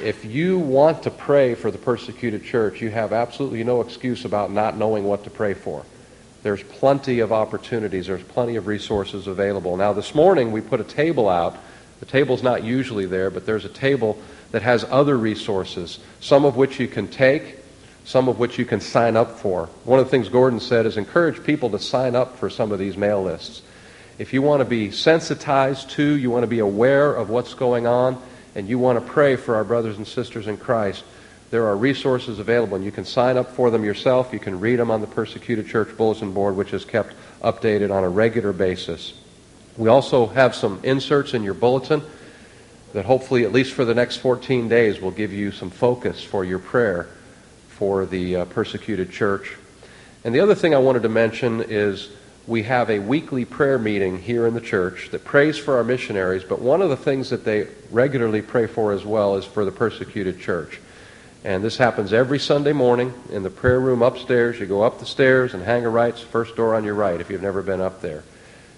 if 0.00 0.24
you 0.24 0.58
want 0.58 1.04
to 1.04 1.10
pray 1.10 1.54
for 1.54 1.70
the 1.70 1.78
persecuted 1.78 2.44
church, 2.44 2.80
you 2.80 2.90
have 2.90 3.12
absolutely 3.12 3.62
no 3.62 3.80
excuse 3.80 4.24
about 4.24 4.50
not 4.50 4.76
knowing 4.76 5.04
what 5.04 5.24
to 5.24 5.30
pray 5.30 5.54
for. 5.54 5.84
There's 6.42 6.62
plenty 6.62 7.20
of 7.20 7.32
opportunities, 7.32 8.08
there's 8.08 8.22
plenty 8.22 8.56
of 8.56 8.66
resources 8.66 9.26
available. 9.26 9.76
Now, 9.76 9.92
this 9.92 10.14
morning 10.14 10.52
we 10.52 10.60
put 10.60 10.80
a 10.80 10.84
table 10.84 11.28
out. 11.28 11.56
The 12.00 12.06
table's 12.06 12.42
not 12.42 12.64
usually 12.64 13.06
there, 13.06 13.30
but 13.30 13.46
there's 13.46 13.64
a 13.64 13.70
table 13.70 14.18
that 14.54 14.62
has 14.62 14.84
other 14.88 15.18
resources, 15.18 15.98
some 16.20 16.44
of 16.44 16.54
which 16.54 16.78
you 16.78 16.86
can 16.86 17.08
take, 17.08 17.56
some 18.04 18.28
of 18.28 18.38
which 18.38 18.56
you 18.56 18.64
can 18.64 18.80
sign 18.80 19.16
up 19.16 19.40
for. 19.40 19.68
One 19.82 19.98
of 19.98 20.06
the 20.06 20.10
things 20.12 20.28
Gordon 20.28 20.60
said 20.60 20.86
is 20.86 20.96
encourage 20.96 21.42
people 21.42 21.70
to 21.70 21.80
sign 21.80 22.14
up 22.14 22.38
for 22.38 22.48
some 22.48 22.70
of 22.70 22.78
these 22.78 22.96
mail 22.96 23.20
lists. 23.20 23.62
If 24.16 24.32
you 24.32 24.42
want 24.42 24.60
to 24.60 24.64
be 24.64 24.92
sensitized 24.92 25.90
to, 25.90 26.04
you 26.04 26.30
want 26.30 26.44
to 26.44 26.46
be 26.46 26.60
aware 26.60 27.12
of 27.12 27.30
what's 27.30 27.52
going 27.52 27.88
on, 27.88 28.22
and 28.54 28.68
you 28.68 28.78
want 28.78 29.04
to 29.04 29.12
pray 29.12 29.34
for 29.34 29.56
our 29.56 29.64
brothers 29.64 29.96
and 29.96 30.06
sisters 30.06 30.46
in 30.46 30.56
Christ, 30.56 31.02
there 31.50 31.66
are 31.66 31.76
resources 31.76 32.38
available, 32.38 32.76
and 32.76 32.84
you 32.84 32.92
can 32.92 33.04
sign 33.04 33.36
up 33.36 33.56
for 33.56 33.72
them 33.72 33.82
yourself. 33.82 34.32
You 34.32 34.38
can 34.38 34.60
read 34.60 34.78
them 34.78 34.88
on 34.88 35.00
the 35.00 35.08
Persecuted 35.08 35.66
Church 35.66 35.96
Bulletin 35.96 36.32
Board, 36.32 36.54
which 36.54 36.72
is 36.72 36.84
kept 36.84 37.12
updated 37.42 37.92
on 37.92 38.04
a 38.04 38.08
regular 38.08 38.52
basis. 38.52 39.14
We 39.76 39.88
also 39.88 40.28
have 40.28 40.54
some 40.54 40.78
inserts 40.84 41.34
in 41.34 41.42
your 41.42 41.54
bulletin 41.54 42.04
that 42.94 43.04
hopefully, 43.04 43.44
at 43.44 43.52
least 43.52 43.74
for 43.74 43.84
the 43.84 43.94
next 43.94 44.16
14 44.18 44.68
days, 44.68 45.00
will 45.00 45.10
give 45.10 45.32
you 45.32 45.50
some 45.50 45.68
focus 45.68 46.22
for 46.22 46.44
your 46.44 46.60
prayer 46.60 47.08
for 47.68 48.06
the 48.06 48.36
uh, 48.36 48.44
persecuted 48.46 49.10
church. 49.10 49.56
And 50.24 50.32
the 50.32 50.40
other 50.40 50.54
thing 50.54 50.74
I 50.74 50.78
wanted 50.78 51.02
to 51.02 51.08
mention 51.08 51.60
is 51.60 52.08
we 52.46 52.62
have 52.62 52.90
a 52.90 53.00
weekly 53.00 53.44
prayer 53.44 53.78
meeting 53.78 54.20
here 54.20 54.46
in 54.46 54.54
the 54.54 54.60
church 54.60 55.10
that 55.10 55.24
prays 55.24 55.58
for 55.58 55.76
our 55.76 55.84
missionaries, 55.84 56.44
but 56.44 56.60
one 56.60 56.80
of 56.82 56.88
the 56.88 56.96
things 56.96 57.30
that 57.30 57.44
they 57.44 57.66
regularly 57.90 58.42
pray 58.42 58.68
for 58.68 58.92
as 58.92 59.04
well 59.04 59.34
is 59.36 59.44
for 59.44 59.64
the 59.64 59.72
persecuted 59.72 60.38
church. 60.38 60.80
And 61.42 61.64
this 61.64 61.76
happens 61.76 62.12
every 62.12 62.38
Sunday 62.38 62.72
morning 62.72 63.12
in 63.30 63.42
the 63.42 63.50
prayer 63.50 63.80
room 63.80 64.02
upstairs. 64.02 64.60
You 64.60 64.66
go 64.66 64.82
up 64.82 65.00
the 65.00 65.06
stairs 65.06 65.52
and 65.52 65.64
hang 65.64 65.84
a 65.84 65.90
right, 65.90 66.16
first 66.16 66.54
door 66.54 66.76
on 66.76 66.84
your 66.84 66.94
right 66.94 67.20
if 67.20 67.28
you've 67.28 67.42
never 67.42 67.60
been 67.60 67.80
up 67.80 68.00
there. 68.00 68.22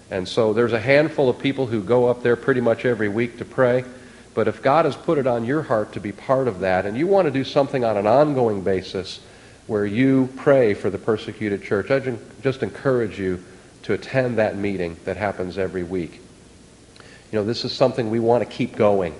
And 0.09 0.27
so 0.27 0.53
there's 0.53 0.73
a 0.73 0.79
handful 0.79 1.29
of 1.29 1.37
people 1.37 1.67
who 1.67 1.83
go 1.83 2.07
up 2.07 2.23
there 2.23 2.35
pretty 2.35 2.61
much 2.61 2.83
every 2.83 3.09
week 3.09 3.37
to 3.37 3.45
pray. 3.45 3.85
But 4.37 4.47
if 4.47 4.61
God 4.61 4.85
has 4.85 4.95
put 4.95 5.17
it 5.17 5.25
on 5.25 5.45
your 5.45 5.63
heart 5.63 5.93
to 5.93 5.99
be 5.99 6.11
part 6.11 6.47
of 6.47 6.59
that, 6.59 6.85
and 6.85 6.95
you 6.95 7.07
want 7.07 7.25
to 7.25 7.31
do 7.31 7.43
something 7.43 7.83
on 7.83 7.97
an 7.97 8.05
ongoing 8.05 8.61
basis 8.61 9.19
where 9.65 9.83
you 9.83 10.29
pray 10.35 10.75
for 10.75 10.91
the 10.91 10.99
persecuted 10.99 11.63
church, 11.63 11.89
I 11.89 12.15
just 12.43 12.61
encourage 12.61 13.19
you 13.19 13.43
to 13.81 13.93
attend 13.93 14.37
that 14.37 14.55
meeting 14.55 14.95
that 15.05 15.17
happens 15.17 15.57
every 15.57 15.81
week. 15.81 16.21
You 17.31 17.39
know, 17.39 17.45
this 17.45 17.65
is 17.65 17.73
something 17.73 18.11
we 18.11 18.19
want 18.19 18.43
to 18.43 18.47
keep 18.47 18.75
going. 18.75 19.15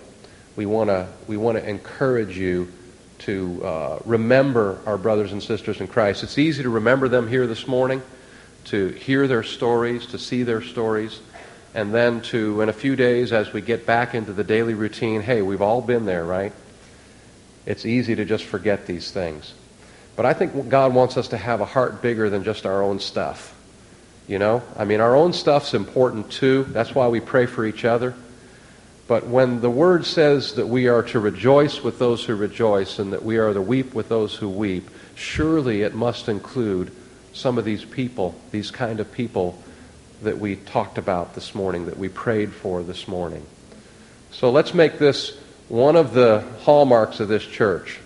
We 0.56 0.68
want 0.68 0.92
to, 0.92 1.08
we 1.26 1.36
want 1.36 1.58
to 1.58 1.68
encourage 1.68 2.38
you 2.38 2.72
to 3.22 3.66
uh, 3.66 4.00
remember 4.06 4.80
our 4.86 5.00
brothers 5.00 5.32
and 5.32 5.42
sisters 5.42 5.82
in 5.82 5.88
Christ. 5.88 6.22
It's 6.22 6.38
easy 6.38 6.62
to 6.62 6.70
remember 6.70 7.08
them 7.08 7.28
here 7.28 7.48
this 7.48 7.68
morning 7.68 8.04
to 8.66 8.90
hear 8.90 9.28
their 9.28 9.42
stories, 9.42 10.06
to 10.08 10.20
see 10.20 10.44
their 10.44 10.62
stories, 10.62 11.22
and 11.74 11.94
then 11.94 12.22
to, 12.22 12.62
in 12.62 12.70
a 12.70 12.74
few 12.74 12.96
days, 12.96 13.32
as 13.32 13.54
we 13.54 13.62
get 13.62 13.86
back 13.86 14.16
into 14.16 14.34
the 14.34 14.44
daily 14.44 14.74
routine, 14.74 15.22
hey, 15.22 15.42
we've 15.42 15.62
all 15.62 15.82
been 15.82 16.06
there, 16.06 16.24
right? 16.24 16.54
It's 17.66 17.86
easy 17.86 18.16
to 18.16 18.26
just 18.26 18.46
forget 18.46 18.88
these 18.88 19.12
things. 19.12 19.54
But 20.16 20.26
I 20.26 20.34
think 20.34 20.70
God 20.70 20.96
wants 20.96 21.18
us 21.18 21.28
to 21.30 21.38
have 21.38 21.62
a 21.62 21.66
heart 21.66 22.02
bigger 22.02 22.30
than 22.30 22.44
just 22.44 22.66
our 22.66 22.82
own 22.82 23.00
stuff. 23.00 23.54
You 24.28 24.40
know? 24.40 24.64
I 24.76 24.86
mean, 24.86 25.00
our 25.00 25.16
own 25.16 25.34
stuff's 25.34 25.74
important 25.74 26.32
too. 26.32 26.64
That's 26.66 26.96
why 26.96 27.08
we 27.08 27.20
pray 27.20 27.46
for 27.46 27.66
each 27.66 27.86
other. 27.86 28.16
But 29.08 29.28
when 29.28 29.62
the 29.62 29.70
Word 29.70 30.06
says 30.06 30.56
that 30.56 30.68
we 30.68 30.88
are 30.88 31.04
to 31.04 31.20
rejoice 31.20 31.82
with 31.82 31.98
those 31.98 32.26
who 32.26 32.36
rejoice 32.36 33.00
and 33.00 33.14
that 33.14 33.24
we 33.24 33.38
are 33.38 33.54
to 33.54 33.62
weep 33.62 33.94
with 33.94 34.10
those 34.10 34.36
who 34.36 34.50
weep, 34.50 34.90
surely 35.16 35.84
it 35.84 35.94
must 35.94 36.28
include 36.28 36.92
some 37.32 37.58
of 37.58 37.64
these 37.64 37.86
people, 37.86 38.36
these 38.52 38.72
kind 38.72 39.00
of 39.00 39.12
people 39.12 39.62
that 40.22 40.38
we 40.40 40.56
talked 40.56 40.98
about 40.98 41.36
this 41.36 41.54
morning, 41.54 41.86
that 41.86 41.98
we 41.98 42.10
prayed 42.10 42.52
for 42.52 42.84
this 42.84 43.08
morning. 43.08 43.46
So 44.32 44.50
let's 44.52 44.74
make 44.74 44.98
this 44.98 45.38
one 45.70 45.96
of 45.96 46.14
the 46.14 46.44
hallmarks 46.62 47.20
of 47.20 47.28
this 47.28 47.46
church 47.46 48.00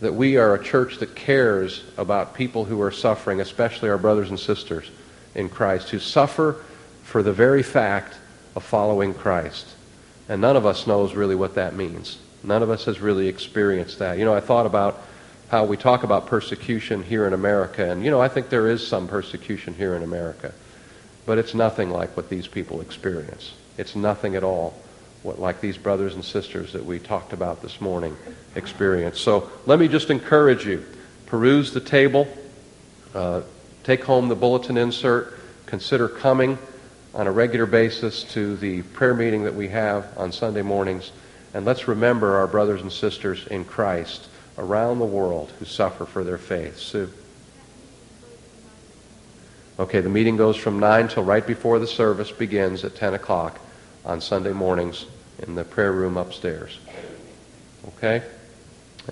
that 0.00 0.14
we 0.14 0.36
are 0.36 0.54
a 0.54 0.62
church 0.62 0.98
that 0.98 1.16
cares 1.16 1.82
about 1.96 2.34
people 2.34 2.64
who 2.64 2.80
are 2.80 2.92
suffering, 2.92 3.40
especially 3.40 3.90
our 3.90 3.98
brothers 3.98 4.30
and 4.30 4.38
sisters 4.38 4.90
in 5.34 5.48
Christ, 5.48 5.90
who 5.90 5.98
suffer 5.98 6.64
for 7.02 7.22
the 7.22 7.32
very 7.32 7.62
fact 7.62 8.14
of 8.54 8.62
following 8.62 9.12
Christ. 9.12 9.66
And 10.28 10.40
none 10.40 10.56
of 10.56 10.66
us 10.66 10.86
knows 10.86 11.14
really 11.14 11.34
what 11.34 11.54
that 11.56 11.74
means. 11.74 12.18
None 12.44 12.62
of 12.62 12.70
us 12.70 12.84
has 12.84 13.00
really 13.00 13.26
experienced 13.26 13.98
that. 13.98 14.18
You 14.18 14.24
know, 14.24 14.34
I 14.34 14.40
thought 14.40 14.66
about 14.66 15.02
how 15.48 15.64
we 15.64 15.76
talk 15.76 16.04
about 16.04 16.26
persecution 16.26 17.02
here 17.02 17.26
in 17.26 17.32
America. 17.32 17.90
And, 17.90 18.04
you 18.04 18.10
know, 18.10 18.20
I 18.20 18.28
think 18.28 18.50
there 18.50 18.68
is 18.68 18.86
some 18.86 19.08
persecution 19.08 19.74
here 19.74 19.96
in 19.96 20.02
America. 20.02 20.52
But 21.28 21.36
it's 21.36 21.52
nothing 21.52 21.90
like 21.90 22.16
what 22.16 22.30
these 22.30 22.46
people 22.46 22.80
experience. 22.80 23.52
It's 23.76 23.94
nothing 23.94 24.34
at 24.34 24.42
all 24.42 24.72
what, 25.22 25.38
like 25.38 25.60
these 25.60 25.76
brothers 25.76 26.14
and 26.14 26.24
sisters 26.24 26.72
that 26.72 26.82
we 26.82 26.98
talked 26.98 27.34
about 27.34 27.60
this 27.60 27.82
morning 27.82 28.16
experience. 28.54 29.20
So 29.20 29.50
let 29.66 29.78
me 29.78 29.88
just 29.88 30.08
encourage 30.08 30.64
you 30.64 30.86
peruse 31.26 31.74
the 31.74 31.82
table, 31.82 32.26
uh, 33.14 33.42
take 33.84 34.04
home 34.04 34.28
the 34.28 34.36
bulletin 34.36 34.78
insert, 34.78 35.38
consider 35.66 36.08
coming 36.08 36.56
on 37.12 37.26
a 37.26 37.30
regular 37.30 37.66
basis 37.66 38.24
to 38.32 38.56
the 38.56 38.80
prayer 38.80 39.12
meeting 39.12 39.44
that 39.44 39.54
we 39.54 39.68
have 39.68 40.06
on 40.16 40.32
Sunday 40.32 40.62
mornings, 40.62 41.12
and 41.52 41.66
let's 41.66 41.86
remember 41.86 42.36
our 42.36 42.46
brothers 42.46 42.80
and 42.80 42.90
sisters 42.90 43.46
in 43.48 43.66
Christ 43.66 44.28
around 44.56 44.98
the 44.98 45.04
world 45.04 45.52
who 45.58 45.66
suffer 45.66 46.06
for 46.06 46.24
their 46.24 46.38
faith. 46.38 46.78
Sue. 46.78 47.10
Okay, 49.78 50.00
the 50.00 50.08
meeting 50.08 50.36
goes 50.36 50.56
from 50.56 50.80
9 50.80 51.06
till 51.08 51.22
right 51.22 51.46
before 51.46 51.78
the 51.78 51.86
service 51.86 52.32
begins 52.32 52.84
at 52.84 52.96
10 52.96 53.14
o'clock 53.14 53.60
on 54.04 54.20
Sunday 54.20 54.52
mornings 54.52 55.06
in 55.38 55.54
the 55.54 55.62
prayer 55.62 55.92
room 55.92 56.16
upstairs. 56.16 56.80
Okay? 57.96 58.22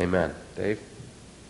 Amen. 0.01 0.35
Dave? 0.57 0.81